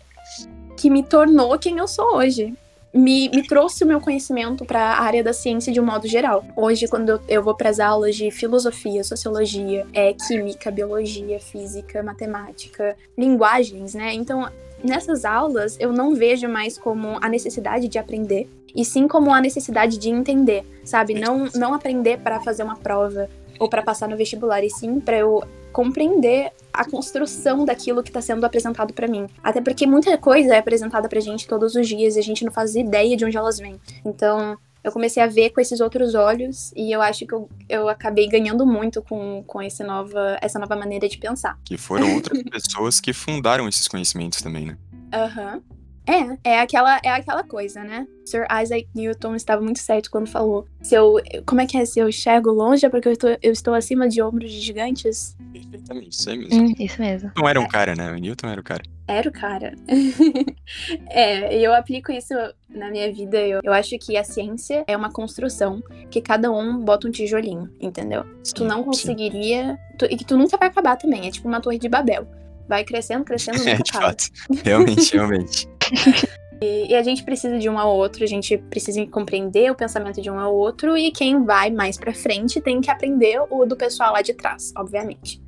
que 0.81 0.89
me 0.89 1.03
tornou 1.03 1.59
quem 1.59 1.77
eu 1.77 1.87
sou 1.87 2.15
hoje. 2.15 2.55
Me, 2.91 3.29
me 3.29 3.47
trouxe 3.47 3.83
o 3.83 3.87
meu 3.87 4.01
conhecimento 4.01 4.65
para 4.65 4.81
a 4.81 5.01
área 5.01 5.23
da 5.23 5.31
ciência 5.31 5.71
de 5.71 5.79
um 5.79 5.85
modo 5.85 6.07
geral. 6.07 6.43
Hoje, 6.55 6.87
quando 6.87 7.21
eu 7.29 7.43
vou 7.43 7.53
para 7.55 7.69
as 7.69 7.79
aulas 7.79 8.15
de 8.15 8.31
filosofia, 8.31 9.03
sociologia, 9.03 9.85
é, 9.93 10.11
química, 10.13 10.71
biologia, 10.71 11.39
física, 11.39 12.01
matemática, 12.01 12.97
linguagens, 13.15 13.93
né? 13.93 14.11
Então, 14.15 14.49
nessas 14.83 15.23
aulas, 15.23 15.77
eu 15.79 15.93
não 15.93 16.15
vejo 16.15 16.49
mais 16.49 16.79
como 16.79 17.19
a 17.21 17.29
necessidade 17.29 17.87
de 17.87 17.99
aprender, 17.99 18.49
e 18.75 18.83
sim 18.83 19.07
como 19.07 19.31
a 19.31 19.39
necessidade 19.39 19.99
de 19.99 20.09
entender, 20.09 20.65
sabe? 20.83 21.13
Não, 21.13 21.47
não 21.53 21.75
aprender 21.75 22.17
para 22.17 22.41
fazer 22.41 22.63
uma 22.63 22.75
prova 22.75 23.29
ou 23.59 23.69
para 23.69 23.83
passar 23.83 24.09
no 24.09 24.17
vestibular, 24.17 24.63
e 24.63 24.69
sim 24.69 24.99
para 24.99 25.17
eu 25.17 25.43
compreender 25.71 26.51
a 26.73 26.89
construção 26.89 27.65
daquilo 27.65 28.03
que 28.03 28.09
está 28.09 28.21
sendo 28.21 28.45
apresentado 28.45 28.93
para 28.93 29.07
mim. 29.07 29.27
Até 29.43 29.61
porque 29.61 29.85
muita 29.85 30.17
coisa 30.17 30.55
é 30.55 30.59
apresentada 30.59 31.07
pra 31.09 31.19
gente 31.19 31.47
todos 31.47 31.75
os 31.75 31.87
dias 31.87 32.15
e 32.15 32.19
a 32.19 32.23
gente 32.23 32.45
não 32.45 32.51
faz 32.51 32.75
ideia 32.75 33.15
de 33.17 33.25
onde 33.25 33.37
elas 33.37 33.57
vêm. 33.57 33.79
Então, 34.05 34.57
eu 34.83 34.91
comecei 34.91 35.21
a 35.21 35.27
ver 35.27 35.51
com 35.51 35.61
esses 35.61 35.79
outros 35.79 36.15
olhos 36.15 36.71
e 36.75 36.91
eu 36.91 37.01
acho 37.01 37.25
que 37.25 37.33
eu, 37.33 37.49
eu 37.69 37.87
acabei 37.87 38.27
ganhando 38.27 38.65
muito 38.65 39.01
com, 39.01 39.43
com 39.45 39.61
esse 39.61 39.83
nova, 39.83 40.37
essa 40.41 40.57
nova 40.57 40.75
maneira 40.75 41.07
de 41.07 41.17
pensar. 41.17 41.57
Que 41.63 41.77
foram 41.77 42.13
outras 42.15 42.41
pessoas 42.43 42.99
que 42.99 43.13
fundaram 43.13 43.67
esses 43.67 43.87
conhecimentos 43.87 44.41
também, 44.41 44.65
né? 44.65 44.77
Aham. 45.13 45.55
Uhum. 45.55 45.70
É, 46.07 46.51
é 46.51 46.59
aquela, 46.59 46.99
é 47.03 47.09
aquela 47.09 47.43
coisa, 47.43 47.83
né? 47.83 48.07
Sir 48.25 48.45
Isaac 48.61 48.87
Newton 48.95 49.35
estava 49.35 49.61
muito 49.61 49.79
certo 49.79 50.09
quando 50.09 50.27
falou: 50.27 50.65
se 50.81 50.95
eu, 50.95 51.15
como 51.45 51.61
é 51.61 51.65
que 51.65 51.77
é? 51.77 51.85
Se 51.85 51.99
eu 51.99 52.09
enxergo 52.09 52.51
longe 52.51 52.85
é 52.85 52.89
porque 52.89 53.07
eu 53.07 53.11
estou, 53.11 53.37
eu 53.41 53.51
estou 53.51 53.73
acima 53.73 54.07
de 54.07 54.21
ombros 54.21 54.51
de 54.51 54.59
gigantes? 54.59 55.35
Perfeitamente, 55.51 56.11
isso 56.11 56.29
aí 56.29 56.37
mesmo. 56.37 56.63
Hum, 56.63 56.73
isso 56.79 57.01
mesmo. 57.01 57.31
Não 57.37 57.47
era 57.47 57.59
um 57.59 57.67
cara, 57.67 57.95
né? 57.95 58.11
O 58.11 58.15
Newton 58.15 58.47
era 58.47 58.59
o 58.59 58.63
cara. 58.63 58.83
Era 59.07 59.27
o 59.27 59.31
cara. 59.31 59.75
é, 61.09 61.57
eu 61.57 61.73
aplico 61.73 62.11
isso 62.11 62.33
na 62.69 62.89
minha 62.89 63.11
vida. 63.11 63.37
Eu, 63.37 63.59
eu 63.61 63.73
acho 63.73 63.97
que 63.99 64.15
a 64.15 64.23
ciência 64.23 64.85
é 64.87 64.95
uma 64.95 65.11
construção 65.11 65.83
que 66.09 66.21
cada 66.21 66.49
um 66.51 66.79
bota 66.79 67.07
um 67.07 67.11
tijolinho, 67.11 67.69
entendeu? 67.79 68.23
Sim, 68.43 68.53
tu 68.55 68.63
não 68.63 68.83
conseguiria. 68.83 69.77
Tu, 69.99 70.05
e 70.05 70.15
que 70.15 70.25
tu 70.25 70.37
nunca 70.37 70.57
vai 70.57 70.69
acabar 70.69 70.95
também. 70.95 71.27
É 71.27 71.31
tipo 71.31 71.47
uma 71.47 71.59
torre 71.59 71.77
de 71.77 71.89
Babel. 71.89 72.25
Vai 72.67 72.85
crescendo, 72.85 73.25
crescendo, 73.25 73.57
nunca 73.59 73.71
É, 73.71 73.75
de 73.75 73.91
fato. 73.91 74.23
Realmente, 74.63 75.11
realmente. 75.13 75.67
E, 76.63 76.91
e, 76.91 76.95
a 76.95 77.01
gente 77.01 77.23
precisa 77.23 77.57
de 77.57 77.67
um 77.67 77.79
ao 77.79 77.97
outro, 77.97 78.23
a 78.23 78.27
gente 78.27 78.55
precisa 78.55 79.03
compreender 79.07 79.71
o 79.71 79.75
pensamento 79.75 80.21
de 80.21 80.29
um 80.29 80.37
ao 80.37 80.55
outro, 80.55 80.95
e 80.95 81.11
quem 81.11 81.43
vai 81.43 81.71
mais 81.71 81.97
pra 81.97 82.13
frente 82.13 82.61
tem 82.61 82.79
que 82.79 82.91
aprender 82.91 83.41
o 83.49 83.65
do 83.65 83.75
pessoal 83.75 84.13
lá 84.13 84.21
de 84.21 84.31
trás, 84.35 84.71
obviamente. 84.77 85.41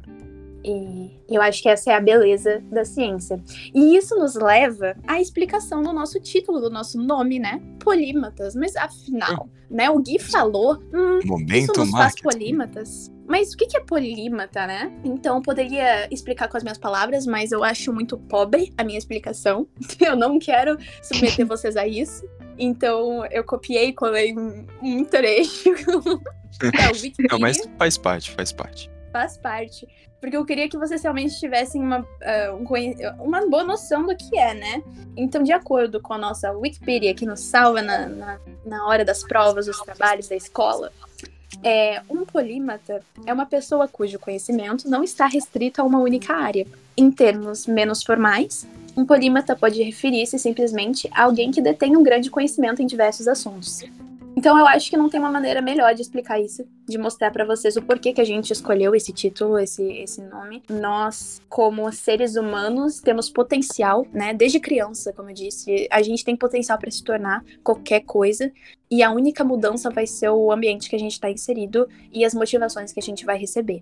E 0.63 1.11
eu 1.29 1.41
acho 1.41 1.61
que 1.61 1.69
essa 1.69 1.91
é 1.91 1.95
a 1.95 1.99
beleza 1.99 2.63
da 2.71 2.85
ciência. 2.85 3.41
E 3.73 3.95
isso 3.97 4.15
nos 4.15 4.35
leva 4.35 4.95
à 5.07 5.19
explicação 5.19 5.81
do 5.81 5.91
nosso 5.91 6.19
título, 6.19 6.61
do 6.61 6.69
nosso 6.69 6.97
nome, 6.97 7.39
né? 7.39 7.61
Polímatas. 7.79 8.55
Mas 8.55 8.75
afinal, 8.75 9.49
né? 9.69 9.89
O 9.89 9.99
Gui 9.99 10.19
falou. 10.19 10.79
Hum, 10.93 11.19
Momento 11.25 11.71
isso 11.71 11.79
nos 11.79 11.91
faz 11.91 12.15
polímatas. 12.21 13.11
Mas 13.27 13.53
o 13.53 13.57
que 13.57 13.75
é 13.75 13.79
polímata, 13.79 14.67
né? 14.67 14.91
Então, 15.03 15.37
eu 15.37 15.41
poderia 15.41 16.07
explicar 16.11 16.47
com 16.47 16.57
as 16.57 16.63
minhas 16.63 16.77
palavras, 16.77 17.25
mas 17.25 17.51
eu 17.51 17.63
acho 17.63 17.91
muito 17.93 18.17
pobre 18.17 18.73
a 18.77 18.83
minha 18.83 18.97
explicação. 18.97 19.67
Eu 19.99 20.15
não 20.15 20.39
quero 20.39 20.77
submeter 21.01 21.45
vocês 21.47 21.77
a 21.77 21.87
isso. 21.87 22.23
Então, 22.57 23.25
eu 23.31 23.43
copiei 23.43 23.87
e 23.87 23.93
colei 23.93 24.35
um 24.81 25.03
trecho. 25.05 25.71
é, 26.61 27.31
não, 27.31 27.39
mas 27.39 27.57
faz 27.79 27.97
parte, 27.97 28.29
faz 28.31 28.51
parte. 28.51 28.92
Faz 29.13 29.37
parte 29.37 29.87
porque 30.23 30.37
eu 30.37 30.45
queria 30.45 30.69
que 30.69 30.77
vocês 30.77 31.03
realmente 31.03 31.37
tivessem 31.37 31.81
uma, 31.81 31.99
uh, 31.99 32.55
um, 32.55 33.25
uma 33.25 33.45
boa 33.45 33.65
noção 33.65 34.05
do 34.05 34.15
que 34.15 34.39
é, 34.39 34.53
né? 34.53 34.81
Então, 35.17 35.43
de 35.43 35.51
acordo 35.51 35.99
com 35.99 36.13
a 36.13 36.17
nossa 36.17 36.49
Wikipedia, 36.53 37.13
que 37.13 37.25
nos 37.25 37.41
salva 37.41 37.81
na, 37.81 38.07
na, 38.07 38.39
na 38.65 38.87
hora 38.87 39.03
das 39.03 39.21
provas, 39.21 39.65
dos 39.65 39.77
trabalhos 39.81 40.29
da 40.29 40.35
escola, 40.37 40.93
é, 41.61 42.01
um 42.09 42.23
polímata 42.23 43.01
é 43.25 43.33
uma 43.33 43.45
pessoa 43.45 43.85
cujo 43.85 44.17
conhecimento 44.17 44.89
não 44.89 45.03
está 45.03 45.27
restrito 45.27 45.81
a 45.81 45.83
uma 45.83 45.99
única 45.99 46.33
área. 46.33 46.65
Em 46.95 47.11
termos 47.11 47.67
menos 47.67 48.01
formais, 48.01 48.65
um 48.95 49.05
polímata 49.05 49.57
pode 49.57 49.83
referir-se 49.83 50.39
simplesmente 50.39 51.09
a 51.13 51.23
alguém 51.23 51.51
que 51.51 51.61
detém 51.61 51.97
um 51.97 52.03
grande 52.03 52.29
conhecimento 52.29 52.81
em 52.81 52.85
diversos 52.85 53.27
assuntos. 53.27 53.83
Então 54.35 54.57
eu 54.57 54.65
acho 54.65 54.89
que 54.89 54.97
não 54.97 55.09
tem 55.09 55.19
uma 55.19 55.31
maneira 55.31 55.61
melhor 55.61 55.93
de 55.93 56.01
explicar 56.01 56.39
isso, 56.39 56.67
de 56.87 56.97
mostrar 56.97 57.31
para 57.31 57.45
vocês 57.45 57.77
o 57.77 57.81
porquê 57.81 58.11
que 58.13 58.21
a 58.21 58.25
gente 58.25 58.51
escolheu 58.51 58.95
esse 58.95 59.13
título, 59.13 59.59
esse, 59.59 59.83
esse 59.83 60.21
nome. 60.21 60.63
Nós, 60.69 61.41
como 61.47 61.91
seres 61.91 62.35
humanos, 62.35 62.99
temos 62.99 63.29
potencial, 63.29 64.05
né? 64.11 64.33
Desde 64.33 64.59
criança, 64.59 65.13
como 65.13 65.29
eu 65.29 65.33
disse, 65.33 65.87
a 65.89 66.01
gente 66.01 66.25
tem 66.25 66.35
potencial 66.35 66.77
para 66.77 66.89
se 66.89 67.03
tornar 67.03 67.43
qualquer 67.63 68.01
coisa. 68.01 68.51
E 68.89 69.03
a 69.03 69.11
única 69.11 69.43
mudança 69.43 69.89
vai 69.89 70.07
ser 70.07 70.29
o 70.29 70.51
ambiente 70.51 70.89
que 70.89 70.95
a 70.95 70.99
gente 70.99 71.13
está 71.13 71.29
inserido 71.29 71.87
e 72.11 72.25
as 72.25 72.33
motivações 72.33 72.91
que 72.91 72.99
a 72.99 73.03
gente 73.03 73.25
vai 73.25 73.37
receber. 73.37 73.81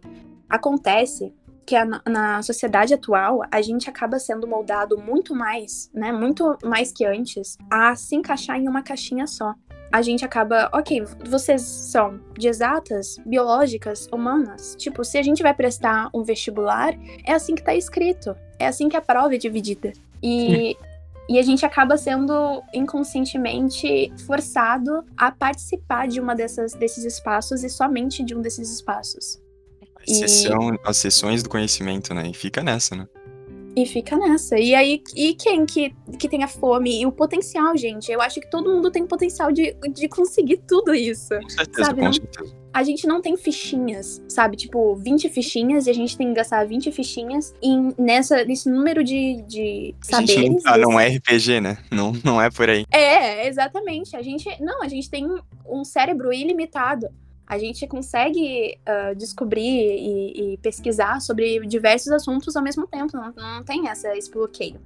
Acontece 0.50 1.34
que 1.65 1.75
a, 1.75 1.86
na 1.86 2.41
sociedade 2.41 2.93
atual 2.93 3.41
a 3.50 3.62
gente 3.62 3.89
acaba 3.89 4.20
sendo 4.20 4.48
moldado 4.48 4.98
muito 4.98 5.34
mais, 5.34 5.89
né, 5.93 6.12
muito 6.12 6.58
mais 6.63 6.91
que 6.91 7.05
antes, 7.05 7.58
a 7.70 7.96
se 7.96 8.15
encaixar 8.15 8.58
em 8.58 8.67
uma 8.67 8.81
caixinha 8.81 9.27
só 9.27 9.55
a 9.92 10.02
gente 10.02 10.24
acaba, 10.24 10.70
ok, 10.74 11.04
vocês 11.28 11.62
são 11.62 12.20
de 12.38 12.48
exatas, 12.48 13.18
biológicas, 13.26 14.08
humanas. 14.12 14.76
Tipo, 14.78 15.04
se 15.04 15.18
a 15.18 15.24
gente 15.24 15.44
vai 15.44 15.54
prestar 15.54 16.10
um 16.14 16.24
vestibular, 16.24 16.94
é 17.26 17.34
assim 17.34 17.56
que 17.56 17.64
tá 17.64 17.76
escrito. 17.76 18.36
É 18.58 18.68
assim 18.68 18.88
que 18.88 18.96
a 18.96 19.01
prova 19.01 19.36
é 19.36 19.38
dividida. 19.38 19.92
E, 20.24 20.77
e 21.27 21.38
a 21.38 21.42
gente 21.42 21.66
acaba 21.66 21.98
sendo 21.98 22.64
inconscientemente 22.74 24.12
forçado 24.25 25.04
a 25.18 25.30
participar 25.32 26.08
de 26.08 26.22
uma 26.22 26.36
dessas, 26.36 26.74
desses 26.74 27.04
espaços 27.04 27.64
e 27.64 27.70
somente 27.70 28.24
de 28.24 28.34
um 28.34 28.42
desses 28.42 28.72
espaços. 28.72 29.42
A 29.98 30.14
sessão, 30.14 30.80
as 30.86 30.98
sessões 30.98 31.44
do 31.44 31.50
conhecimento, 31.50 32.14
né? 32.14 32.27
E 32.27 32.34
fica 32.34 32.64
nessa, 32.64 32.96
né? 32.96 33.08
E 33.75 33.86
fica 33.86 34.18
nessa. 34.18 34.60
E 34.60 34.75
aí, 34.75 35.01
e 35.16 35.34
quem 35.34 35.66
que, 35.66 35.96
que 36.20 36.27
tem 36.27 36.44
a 36.44 36.48
fome 36.48 37.01
e 37.01 37.05
o 37.05 37.12
potencial, 37.12 37.75
gente? 37.77 38.12
Eu 38.12 38.22
acho 38.22 38.40
que 38.42 38.50
todo 38.50 38.70
mundo 38.70 38.92
tem 38.92 39.05
potencial 39.05 39.51
de, 39.51 39.75
de 39.94 40.10
conseguir 40.10 40.57
tudo 40.68 40.94
isso. 40.94 41.29
Com 41.29 41.50
certeza, 41.50 41.86
sabe? 41.86 42.00
com 42.00 42.05
não, 42.05 42.14
certeza. 42.14 42.62
A 42.74 42.84
gente 42.84 43.05
não 43.05 43.22
tem 43.22 43.36
fichinhas, 43.36 44.22
sabe? 44.27 44.55
Tipo, 44.55 44.96
20 44.96 45.29
fichinhas 45.29 45.88
e 45.88 45.90
a 45.90 45.94
gente 45.94 46.18
tem 46.18 46.27
que 46.29 46.34
gastar 46.34 46.66
20 46.66 46.92
fichinhas 46.92 47.53
em, 47.62 47.94
nessa, 47.98 48.46
nesse 48.46 48.70
número 48.70 49.03
de, 49.03 49.42
de 49.48 49.96
saberes. 50.01 50.38
A 50.38 50.42
gente, 50.42 50.62
ah, 50.66 50.77
não 50.77 51.00
é 51.00 51.07
RPG, 51.07 51.62
né? 51.62 51.77
Não, 51.90 52.14
não 52.24 52.42
é 52.42 52.50
por 52.50 52.70
aí. 52.70 52.86
É, 52.92 53.48
exatamente. 53.48 54.16
A 54.16 54.22
gente. 54.22 54.50
Não, 54.62 54.81
a 54.81 54.88
gente 54.88 55.10
tem 55.10 55.27
um 55.66 55.84
cérebro 55.84 56.31
ilimitado 56.34 57.07
a 57.51 57.57
gente 57.57 57.85
consegue 57.85 58.79
uh, 58.87 59.14
descobrir 59.14 59.61
e, 59.61 60.53
e, 60.53 60.57
pesquisar 60.59 61.20
sobre 61.20 61.59
diversos 61.68 62.09
assuntos 62.14 62.55
ao 62.55 62.64
mesmo 62.64 62.87
tempo, 62.87 63.18
não, 63.18 63.33
não 63.35 63.61
tem 63.61 63.90
essa, 63.90 64.18
esse 64.18 64.31
bloqueio. 64.31 64.79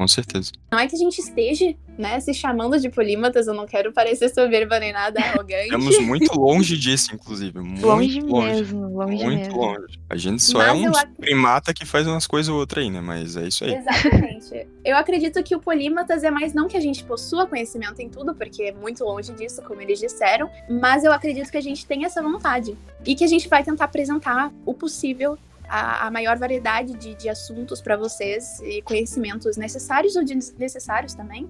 Com 0.00 0.08
certeza. 0.08 0.50
Não 0.72 0.78
é 0.78 0.86
que 0.86 0.96
a 0.96 0.98
gente 0.98 1.18
esteja, 1.18 1.74
né, 1.98 2.18
se 2.20 2.32
chamando 2.32 2.80
de 2.80 2.88
polímatas, 2.88 3.46
eu 3.46 3.52
não 3.52 3.66
quero 3.66 3.92
parecer 3.92 4.30
soberba 4.30 4.80
nem 4.80 4.94
nada 4.94 5.20
arrogante. 5.20 5.64
Estamos 5.64 5.98
muito 5.98 6.40
longe 6.40 6.74
disso, 6.78 7.14
inclusive. 7.14 7.60
Muito 7.60 7.86
longe, 7.86 8.20
longe 8.22 8.48
mesmo, 8.48 8.88
longe 8.88 9.24
Muito 9.24 9.38
mesmo. 9.40 9.56
longe. 9.60 10.00
A 10.08 10.16
gente 10.16 10.42
só 10.42 10.56
Mas 10.56 10.68
é 10.68 10.72
um 10.72 10.96
ac... 10.96 11.10
primata 11.18 11.74
que 11.74 11.84
faz 11.84 12.06
umas 12.06 12.26
coisas 12.26 12.48
ou 12.48 12.58
outras 12.58 12.82
aí, 12.82 12.90
né? 12.90 13.02
Mas 13.02 13.36
é 13.36 13.46
isso 13.46 13.62
aí. 13.62 13.74
Exatamente. 13.74 14.66
eu 14.82 14.96
acredito 14.96 15.42
que 15.42 15.54
o 15.54 15.60
polímatas 15.60 16.24
é 16.24 16.30
mais 16.30 16.54
não 16.54 16.66
que 16.66 16.78
a 16.78 16.80
gente 16.80 17.04
possua 17.04 17.46
conhecimento 17.46 18.00
em 18.00 18.08
tudo, 18.08 18.34
porque 18.34 18.62
é 18.62 18.72
muito 18.72 19.04
longe 19.04 19.34
disso, 19.34 19.60
como 19.60 19.82
eles 19.82 20.00
disseram, 20.00 20.48
mas 20.80 21.04
eu 21.04 21.12
acredito 21.12 21.50
que 21.50 21.58
a 21.58 21.62
gente 21.62 21.84
tem 21.84 22.06
essa 22.06 22.22
vontade. 22.22 22.74
E 23.04 23.14
que 23.14 23.22
a 23.22 23.28
gente 23.28 23.50
vai 23.50 23.62
tentar 23.62 23.84
apresentar 23.84 24.50
o 24.64 24.72
possível 24.72 25.36
a, 25.70 26.08
a 26.08 26.10
maior 26.10 26.36
variedade 26.36 26.94
de, 26.94 27.14
de 27.14 27.28
assuntos 27.28 27.80
para 27.80 27.96
vocês 27.96 28.60
e 28.60 28.82
conhecimentos 28.82 29.56
necessários 29.56 30.16
ou 30.16 30.24
desnecessários 30.24 31.14
também, 31.14 31.48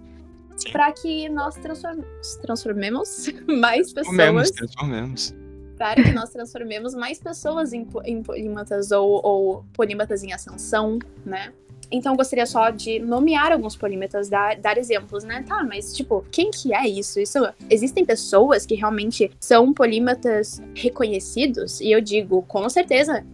para 0.71 0.93
que 0.93 1.29
nós 1.31 1.55
transform 1.55 2.03
transformemos 2.43 3.33
mais 3.49 3.93
pessoas. 3.93 4.17
Transformemos, 4.17 4.51
transformemos. 4.51 5.35
Para 5.79 6.03
que 6.03 6.13
nós 6.13 6.29
transformemos 6.29 6.95
mais 6.95 7.19
pessoas 7.19 7.73
em, 7.73 7.89
em 8.05 8.23
polímatas 8.23 8.91
ou, 8.91 9.21
ou 9.25 9.65
polímatas 9.73 10.23
em 10.23 10.33
ascensão, 10.33 10.99
né? 11.25 11.55
Então, 11.91 12.13
eu 12.13 12.17
gostaria 12.17 12.47
só 12.47 12.71
de 12.71 13.01
nomear 13.01 13.51
alguns 13.51 13.75
polímetas, 13.75 14.29
dar, 14.29 14.57
dar 14.57 14.79
exemplos, 14.79 15.25
né? 15.25 15.43
Tá, 15.49 15.65
mas, 15.65 15.93
tipo, 15.93 16.25
quem 16.31 16.51
que 16.51 16.73
é 16.73 16.87
isso? 16.87 17.19
Isso 17.19 17.39
Existem 17.69 18.05
pessoas 18.05 18.65
que 18.65 18.77
realmente 18.77 19.31
são 19.41 19.73
polímatas 19.73 20.63
reconhecidos? 20.75 21.81
E 21.81 21.91
eu 21.91 22.01
digo, 22.01 22.43
com 22.43 22.69
certeza, 22.69 23.25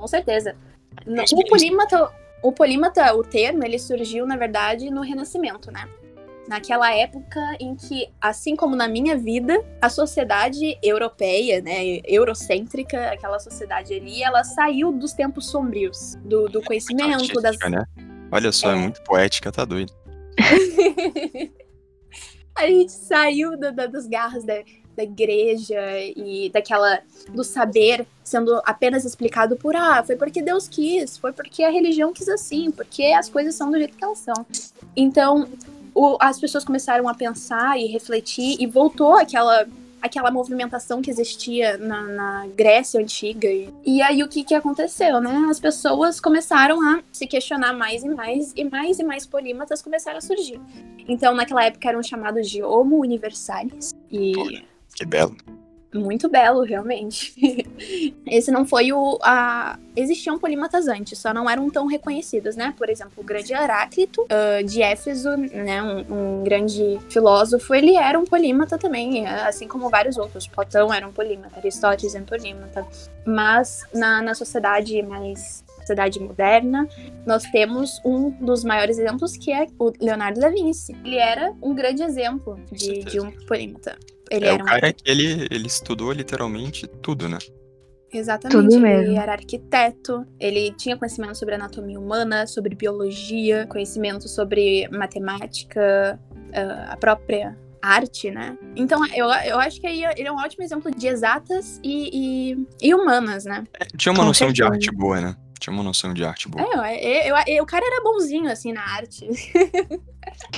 com 0.00 0.08
certeza. 0.08 0.56
O 1.06 1.44
polímata, 1.46 2.10
o 2.42 2.52
polímata, 2.52 3.14
o 3.14 3.22
termo, 3.22 3.62
ele 3.64 3.78
surgiu, 3.78 4.26
na 4.26 4.36
verdade, 4.36 4.90
no 4.90 5.02
Renascimento, 5.02 5.70
né? 5.70 5.86
Naquela 6.48 6.92
época 6.92 7.38
em 7.60 7.76
que, 7.76 8.08
assim 8.20 8.56
como 8.56 8.74
na 8.74 8.88
minha 8.88 9.16
vida, 9.16 9.62
a 9.80 9.88
sociedade 9.88 10.76
europeia, 10.82 11.60
né, 11.60 12.00
eurocêntrica, 12.04 13.12
aquela 13.12 13.38
sociedade 13.38 13.94
ali, 13.94 14.22
ela 14.22 14.42
saiu 14.42 14.90
dos 14.90 15.12
tempos 15.12 15.46
sombrios, 15.46 16.16
do, 16.24 16.48
do 16.48 16.60
conhecimento, 16.62 17.40
das... 17.40 17.56
Né? 17.58 17.84
Olha 18.32 18.50
só, 18.50 18.72
é. 18.72 18.72
é 18.72 18.76
muito 18.76 19.00
poética, 19.04 19.52
tá 19.52 19.64
doido. 19.64 19.92
a 22.56 22.66
gente 22.66 22.92
saiu 22.92 23.56
da, 23.56 23.70
da, 23.70 23.86
das 23.86 24.08
garras 24.08 24.44
da, 24.44 24.54
da 24.96 25.02
igreja 25.02 25.80
e 26.16 26.50
daquela 26.52 27.00
do 27.30 27.44
saber 27.44 28.06
sendo 28.24 28.60
apenas 28.64 29.04
explicado 29.04 29.56
por 29.56 29.74
ah, 29.74 30.02
foi 30.04 30.16
porque 30.16 30.40
Deus 30.40 30.68
quis, 30.68 31.16
foi 31.16 31.32
porque 31.32 31.64
a 31.64 31.70
religião 31.70 32.12
quis 32.12 32.28
assim, 32.28 32.70
porque 32.70 33.04
as 33.06 33.28
coisas 33.28 33.54
são 33.54 33.70
do 33.70 33.78
jeito 33.78 33.96
que 33.96 34.04
elas 34.04 34.18
são. 34.18 34.46
Então, 34.96 35.48
o, 35.94 36.16
as 36.20 36.38
pessoas 36.38 36.64
começaram 36.64 37.08
a 37.08 37.14
pensar 37.14 37.78
e 37.78 37.86
refletir 37.86 38.56
e 38.60 38.66
voltou 38.66 39.14
aquela 39.14 39.66
aquela 40.00 40.30
movimentação 40.30 41.02
que 41.02 41.10
existia 41.10 41.76
na, 41.76 42.02
na, 42.02 42.46
Grécia 42.56 42.98
antiga. 42.98 43.48
E 43.84 44.00
aí 44.00 44.22
o 44.22 44.28
que, 44.28 44.42
que 44.42 44.54
aconteceu, 44.54 45.20
né? 45.20 45.46
As 45.50 45.60
pessoas 45.60 46.18
começaram 46.18 46.80
a 46.80 47.02
se 47.12 47.26
questionar 47.26 47.74
mais 47.74 48.02
e 48.02 48.08
mais, 48.08 48.52
e 48.56 48.64
mais 48.64 48.98
e 48.98 49.04
mais 49.04 49.26
polímatas 49.26 49.82
começaram 49.82 50.16
a 50.16 50.22
surgir. 50.22 50.58
Então, 51.06 51.34
naquela 51.34 51.64
época 51.64 51.88
eram 51.88 52.02
chamados 52.02 52.48
de 52.48 52.62
Homo 52.62 52.98
Universalis. 53.00 53.94
E 54.10 54.64
Que 55.00 55.06
belo. 55.06 55.34
Muito 55.94 56.28
belo, 56.28 56.62
realmente. 56.62 57.34
Esse 58.26 58.50
não 58.50 58.66
foi 58.66 58.92
o. 58.92 59.18
A... 59.22 59.78
Existiam 59.96 60.38
polímatas 60.38 60.86
antes, 60.86 61.18
só 61.18 61.32
não 61.32 61.48
eram 61.48 61.70
tão 61.70 61.86
reconhecidos, 61.86 62.54
né? 62.54 62.74
Por 62.76 62.90
exemplo, 62.90 63.14
o 63.16 63.24
grande 63.24 63.54
Heráclito 63.54 64.20
uh, 64.24 64.62
de 64.62 64.82
Éfeso, 64.82 65.30
né? 65.38 65.82
Um, 65.82 66.40
um, 66.40 66.44
grande 66.44 67.00
filósofo, 67.08 67.74
ele 67.74 67.96
era 67.96 68.18
um 68.18 68.26
polímata 68.26 68.76
também, 68.76 69.26
assim 69.26 69.66
como 69.66 69.88
vários 69.88 70.18
outros. 70.18 70.46
Platão 70.46 70.92
era 70.92 71.08
um 71.08 71.12
polímata, 71.12 71.58
Aristóteles 71.58 72.14
era 72.14 72.22
um 72.22 72.26
polímata. 72.26 72.86
Mas 73.24 73.82
na, 73.94 74.20
na 74.20 74.34
sociedade 74.34 75.02
mais 75.02 75.64
sociedade 75.78 76.20
moderna, 76.20 76.86
nós 77.26 77.42
temos 77.44 78.00
um 78.04 78.30
dos 78.30 78.62
maiores 78.64 78.98
exemplos 78.98 79.34
que 79.34 79.50
é 79.50 79.66
o 79.78 79.90
Leonardo 79.98 80.38
da 80.38 80.50
Vinci. 80.50 80.94
Ele 81.02 81.16
era 81.16 81.54
um 81.62 81.74
grande 81.74 82.02
exemplo 82.02 82.60
de, 82.70 83.02
de 83.02 83.18
um 83.18 83.30
polímata. 83.46 83.96
Ele 84.30 84.46
é, 84.46 84.54
era 84.54 84.62
o 84.62 84.66
cara 84.66 84.88
um... 84.88 84.92
que 84.92 85.10
ele, 85.10 85.48
ele 85.50 85.66
estudou 85.66 86.12
literalmente 86.12 86.86
tudo, 86.86 87.28
né? 87.28 87.38
Exatamente, 88.12 88.60
Tudo 88.60 88.80
mesmo. 88.80 89.04
ele 89.04 89.16
era 89.16 89.32
arquiteto, 89.32 90.26
ele 90.38 90.72
tinha 90.72 90.96
conhecimento 90.96 91.36
sobre 91.36 91.54
anatomia 91.54 91.98
humana, 91.98 92.44
sobre 92.44 92.74
biologia, 92.74 93.66
conhecimento 93.68 94.28
sobre 94.28 94.88
matemática, 94.88 96.18
uh, 96.32 96.90
a 96.92 96.96
própria 96.96 97.56
arte, 97.80 98.30
né? 98.30 98.58
Então, 98.74 99.06
eu, 99.14 99.26
eu 99.26 99.58
acho 99.60 99.80
que 99.80 99.86
aí 99.86 100.04
ele 100.04 100.26
é 100.26 100.32
um 100.32 100.38
ótimo 100.38 100.64
exemplo 100.64 100.90
de 100.90 101.06
exatas 101.06 101.80
e, 101.84 102.10
e, 102.52 102.88
e 102.88 102.94
humanas, 102.94 103.44
né? 103.44 103.64
É, 103.78 103.84
tinha 103.96 104.12
uma 104.12 104.22
Com 104.22 104.26
noção 104.26 104.48
certeza. 104.48 104.70
de 104.70 104.74
arte 104.74 104.90
boa, 104.90 105.20
né? 105.20 105.36
Tinha 105.60 105.72
uma 105.74 105.82
noção 105.82 106.12
de 106.14 106.24
arte 106.24 106.48
boa. 106.48 106.88
É, 106.88 107.28
eu, 107.30 107.36
eu, 107.36 107.44
eu, 107.46 107.62
o 107.62 107.66
cara 107.66 107.86
era 107.86 108.02
bonzinho, 108.02 108.50
assim, 108.50 108.72
na 108.72 108.82
arte. 108.82 109.28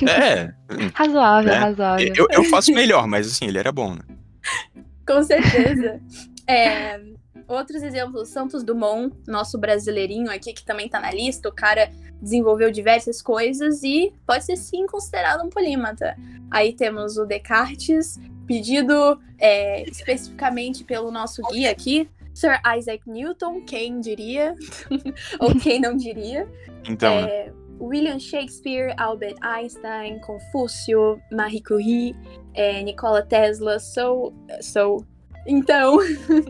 É. 0.02 0.52
razoável, 0.94 1.50
né? 1.50 1.58
razoável. 1.58 2.12
Eu, 2.16 2.26
eu 2.30 2.44
faço 2.44 2.72
melhor, 2.72 3.06
mas 3.06 3.26
assim, 3.26 3.46
ele 3.46 3.58
era 3.58 3.72
bom, 3.72 3.94
né? 3.94 4.02
Com 5.06 5.22
certeza. 5.22 6.00
é, 6.46 7.00
outros 7.48 7.82
exemplos, 7.82 8.28
Santos 8.28 8.62
Dumont, 8.62 9.14
nosso 9.26 9.58
brasileirinho 9.58 10.30
aqui, 10.30 10.52
que 10.52 10.64
também 10.64 10.88
tá 10.88 11.00
na 11.00 11.10
lista. 11.10 11.48
O 11.48 11.52
cara 11.52 11.90
desenvolveu 12.20 12.70
diversas 12.70 13.20
coisas 13.20 13.82
e 13.82 14.12
pode 14.26 14.44
ser 14.44 14.56
sim 14.56 14.86
considerado 14.86 15.44
um 15.44 15.50
polímata. 15.50 16.16
Aí 16.50 16.72
temos 16.72 17.16
o 17.16 17.24
Descartes, 17.24 18.18
pedido 18.46 19.18
é, 19.38 19.82
especificamente 19.88 20.84
pelo 20.84 21.10
nosso 21.10 21.42
guia 21.50 21.70
aqui, 21.70 22.08
Sir 22.35 22.61
Isaac 22.77 23.09
Newton, 23.09 23.62
quem 23.62 24.01
diria? 24.01 24.55
Ou 25.40 25.55
quem 25.55 25.81
não 25.81 25.97
diria? 25.97 26.49
Então. 26.88 27.12
É, 27.14 27.53
William 27.81 28.18
Shakespeare, 28.18 28.95
Albert 28.97 29.37
Einstein, 29.40 30.21
Confúcio, 30.21 31.21
Marie 31.33 31.62
Curie, 31.62 32.14
é, 32.55 32.83
Nikola 32.83 33.23
Tesla, 33.23 33.79
sou, 33.79 34.33
sou 34.61 35.05
então, 35.47 35.99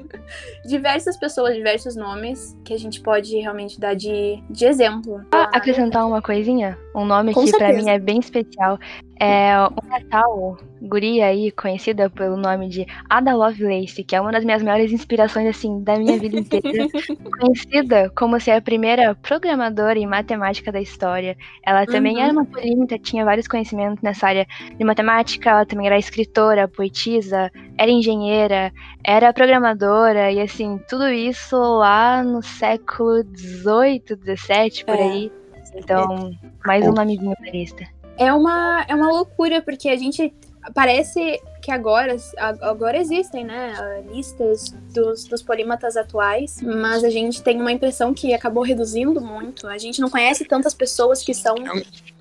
diversas 0.66 1.16
pessoas, 1.16 1.54
diversos 1.54 1.96
nomes 1.96 2.56
que 2.64 2.74
a 2.74 2.78
gente 2.78 3.00
pode 3.00 3.34
realmente 3.38 3.80
dar 3.80 3.94
de, 3.94 4.42
de 4.50 4.66
exemplo. 4.66 5.24
Ah, 5.32 5.48
acrescentar 5.52 6.06
uma 6.06 6.20
coisinha? 6.20 6.78
Um 6.94 7.04
nome 7.04 7.32
Com 7.32 7.44
que 7.44 7.52
para 7.52 7.72
mim 7.72 7.88
é 7.88 7.98
bem 7.98 8.18
especial. 8.18 8.78
É 9.18 9.56
uma 9.82 10.00
tal 10.10 10.58
guria 10.82 11.26
aí, 11.26 11.52
conhecida 11.52 12.10
pelo 12.10 12.36
nome 12.36 12.68
de 12.68 12.86
Ada 13.08 13.34
Lovelace, 13.34 14.02
que 14.02 14.16
é 14.16 14.20
uma 14.20 14.32
das 14.32 14.44
minhas 14.44 14.62
maiores 14.62 14.92
inspirações, 14.92 15.46
assim, 15.46 15.82
da 15.82 15.96
minha 15.96 16.18
vida 16.18 16.38
inteira. 16.38 16.88
conhecida 17.40 18.10
como 18.16 18.40
ser 18.40 18.52
a 18.52 18.60
primeira 18.60 19.14
programadora 19.14 19.98
em 19.98 20.06
matemática 20.06 20.72
da 20.72 20.80
história. 20.80 21.36
Ela 21.64 21.86
também 21.86 22.16
uhum. 22.16 22.22
era 22.22 22.32
uma 22.32 22.44
polímata, 22.44 22.98
tinha 22.98 23.24
vários 23.24 23.46
conhecimentos 23.46 24.02
nessa 24.02 24.26
área 24.26 24.46
de 24.76 24.84
matemática, 24.84 25.50
ela 25.50 25.66
também 25.66 25.86
era 25.86 25.98
escritora, 25.98 26.66
poetisa, 26.66 27.50
era 27.78 27.90
engenheira, 27.90 28.72
era 29.04 29.32
programadora, 29.32 30.32
e 30.32 30.40
assim, 30.40 30.80
tudo 30.88 31.08
isso 31.08 31.56
lá 31.56 32.22
no 32.24 32.42
século 32.42 33.22
XVIII, 33.36 34.02
XVII, 34.36 34.84
por 34.84 34.96
é. 34.96 35.02
aí. 35.02 35.32
Então, 35.74 36.32
mais 36.66 36.86
um 36.86 36.92
nomezinho 36.92 37.34
pra 37.36 37.50
lista. 37.50 37.86
É 38.18 38.32
uma, 38.32 38.84
é 38.86 38.94
uma 38.94 39.10
loucura, 39.10 39.62
porque 39.62 39.88
a 39.88 39.96
gente 39.96 40.32
parece 40.74 41.40
que 41.60 41.70
agora, 41.70 42.16
agora 42.60 42.98
existem, 42.98 43.44
né, 43.44 44.04
listas 44.12 44.70
dos, 44.92 45.24
dos 45.24 45.42
polímatas 45.42 45.96
atuais, 45.96 46.60
mas 46.62 47.04
a 47.04 47.10
gente 47.10 47.42
tem 47.42 47.60
uma 47.60 47.72
impressão 47.72 48.12
que 48.12 48.32
acabou 48.34 48.62
reduzindo 48.62 49.20
muito. 49.20 49.66
A 49.66 49.78
gente 49.78 50.00
não 50.00 50.10
conhece 50.10 50.44
tantas 50.44 50.74
pessoas 50.74 51.22
que 51.22 51.34
são 51.34 51.54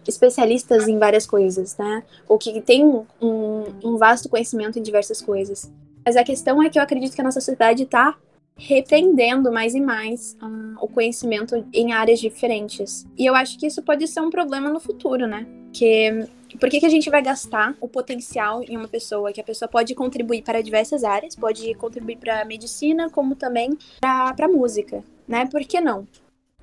especialistas 0.08 0.88
em 0.88 0.98
várias 0.98 1.26
coisas, 1.26 1.78
né, 1.78 2.04
ou 2.28 2.38
que 2.38 2.62
têm 2.62 2.86
um, 2.86 3.66
um 3.84 3.98
vasto 3.98 4.30
conhecimento 4.30 4.80
em 4.80 4.82
diversas 4.82 5.22
coisas. 5.22 5.72
Mas 6.06 6.16
a 6.16 6.24
questão 6.24 6.62
é 6.62 6.70
que 6.70 6.80
eu 6.80 6.84
acredito 6.84 7.14
que 7.14 7.22
a 7.22 7.24
nossa 7.24 7.40
sociedade 7.40 7.84
está 7.84 8.16
repreendendo 8.58 9.52
mais 9.52 9.74
e 9.74 9.82
mais 9.82 10.38
uh, 10.42 10.78
o 10.80 10.88
conhecimento 10.88 11.66
em 11.74 11.94
áreas 11.94 12.20
diferentes. 12.20 13.08
E 13.18 13.26
eu 13.26 13.34
acho 13.34 13.58
que 13.58 13.66
isso 13.66 13.82
pode 13.82 14.08
ser 14.08 14.20
um 14.22 14.30
problema 14.30 14.70
no 14.70 14.80
futuro, 14.80 15.26
né? 15.26 15.48
Que 15.74 16.28
por 16.60 16.70
que, 16.70 16.80
que 16.80 16.86
a 16.86 16.90
gente 16.90 17.10
vai 17.10 17.22
gastar 17.22 17.76
o 17.80 17.88
potencial 17.88 18.64
em 18.64 18.78
uma 18.78 18.88
pessoa 18.88 19.32
que 19.32 19.42
a 19.42 19.44
pessoa 19.44 19.70
pode 19.70 19.94
contribuir 19.96 20.42
para 20.44 20.62
diversas 20.62 21.04
áreas, 21.04 21.36
pode 21.36 21.74
contribuir 21.76 22.18
para 22.18 22.46
medicina, 22.46 23.10
como 23.10 23.36
também 23.36 23.78
para 24.00 24.48
música, 24.48 25.04
né? 25.28 25.46
Por 25.46 25.62
que 25.62 25.80
não? 25.80 26.08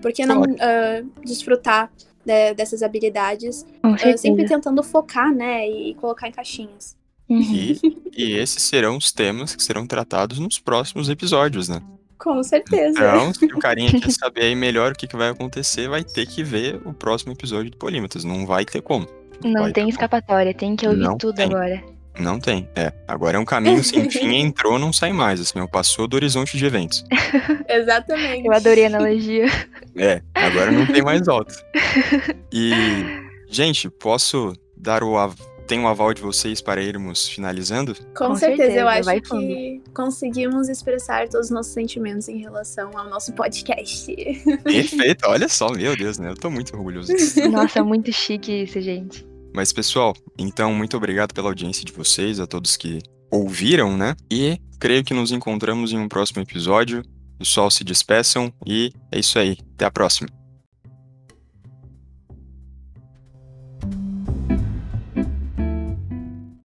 Por 0.01 0.13
que 0.13 0.25
não 0.25 0.43
uh, 0.43 1.23
desfrutar 1.25 1.91
de, 2.25 2.55
dessas 2.55 2.83
habilidades, 2.83 3.67
uh, 3.85 4.19
sempre 4.19 4.47
tentando 4.47 4.83
focar, 4.83 5.35
né, 5.35 5.69
e 5.69 5.95
colocar 5.95 6.29
em 6.29 6.33
caixinhas. 6.33 6.97
Uhum. 7.29 7.41
E, 7.41 7.81
e 8.17 8.33
esses 8.33 8.63
serão 8.63 8.97
os 8.97 9.13
temas 9.13 9.55
que 9.55 9.63
serão 9.63 9.87
tratados 9.87 10.39
nos 10.39 10.59
próximos 10.59 11.09
episódios, 11.09 11.69
né? 11.69 11.83
Com 12.19 12.43
certeza. 12.43 12.99
Então, 12.99 13.33
se 13.33 13.45
o 13.45 13.59
carinha 13.59 13.93
quer 14.01 14.11
saber 14.11 14.43
aí 14.45 14.55
melhor 14.55 14.93
o 14.93 14.95
que, 14.95 15.07
que 15.07 15.17
vai 15.17 15.29
acontecer, 15.29 15.89
vai 15.89 16.03
ter 16.03 16.27
que 16.27 16.43
ver 16.43 16.81
o 16.85 16.93
próximo 16.93 17.33
episódio 17.33 17.71
do 17.71 17.77
Polímetros. 17.77 18.25
Não 18.25 18.45
vai 18.45 18.65
ter 18.65 18.83
como. 18.83 19.07
Não 19.45 19.63
vai 19.63 19.73
tem 19.73 19.89
escapatória, 19.89 20.53
tem 20.55 20.77
que 20.77 20.87
ouvir 20.87 21.01
não 21.01 21.17
tudo 21.17 21.35
tem. 21.35 21.47
agora. 21.47 21.83
Não 22.19 22.41
tem, 22.41 22.69
é. 22.75 22.93
Agora 23.07 23.37
é 23.37 23.41
um 23.41 23.45
caminho 23.45 23.83
sem 23.85 24.09
fim, 24.11 24.35
entrou, 24.37 24.79
não 24.79 24.93
sai 24.93 25.13
mais, 25.13 25.41
assim, 25.41 25.65
passou 25.69 26.09
do 26.09 26.15
horizonte 26.15 26.57
de 26.57 26.67
eventos. 26.67 27.05
Exatamente. 27.69 28.47
Eu 28.47 28.53
adorei 28.53 28.85
a 28.85 28.89
analogia. 28.89 29.47
É, 30.01 30.23
agora 30.33 30.71
não 30.71 30.87
tem 30.87 31.03
mais 31.03 31.27
volta. 31.27 31.53
E, 32.53 32.71
gente, 33.51 33.91
posso 33.91 34.53
dar 34.77 35.03
o 35.03 35.17
tem 35.69 35.79
um 35.79 35.87
aval 35.87 36.15
de 36.15 36.23
vocês 36.23 36.63
para 36.63 36.81
irmos 36.81 37.29
finalizando? 37.29 37.95
Com, 38.17 38.29
Com 38.29 38.37
certeza, 38.37 38.73
certeza, 38.73 38.81
eu 38.81 38.89
acho 38.89 39.21
que 39.21 39.83
conseguimos 39.93 40.69
expressar 40.69 41.29
todos 41.29 41.49
os 41.49 41.51
nossos 41.51 41.75
sentimentos 41.75 42.27
em 42.29 42.39
relação 42.39 42.91
ao 42.97 43.11
nosso 43.11 43.35
podcast. 43.35 44.07
Perfeito, 44.65 45.27
olha 45.27 45.47
só, 45.47 45.69
meu 45.71 45.95
Deus, 45.95 46.19
né? 46.19 46.31
Eu 46.31 46.37
tô 46.37 46.49
muito 46.49 46.75
orgulhoso 46.75 47.13
disso. 47.15 47.47
Nossa, 47.51 47.85
muito 47.85 48.11
chique 48.11 48.63
isso, 48.63 48.81
gente. 48.81 49.28
Mas, 49.55 49.73
pessoal, 49.73 50.15
então, 50.39 50.73
muito 50.75 50.97
obrigado 50.97 51.33
pela 51.33 51.49
audiência 51.49 51.85
de 51.85 51.93
vocês, 51.93 52.39
a 52.41 52.47
todos 52.47 52.77
que 52.77 53.01
ouviram, 53.31 53.97
né? 53.97 54.15
E 54.31 54.59
creio 54.79 55.05
que 55.05 55.15
nos 55.15 55.33
encontramos 55.33 55.93
em 55.93 55.99
um 55.99 56.09
próximo 56.09 56.43
episódio. 56.43 57.03
O 57.41 57.45
sol 57.45 57.71
se 57.71 57.85
despeçam 57.85 58.53
e 58.67 58.93
é 59.13 59.19
isso 59.19 59.39
aí. 59.39 59.57
Até 59.75 59.85
a 59.85 59.91
próxima. 59.91 60.38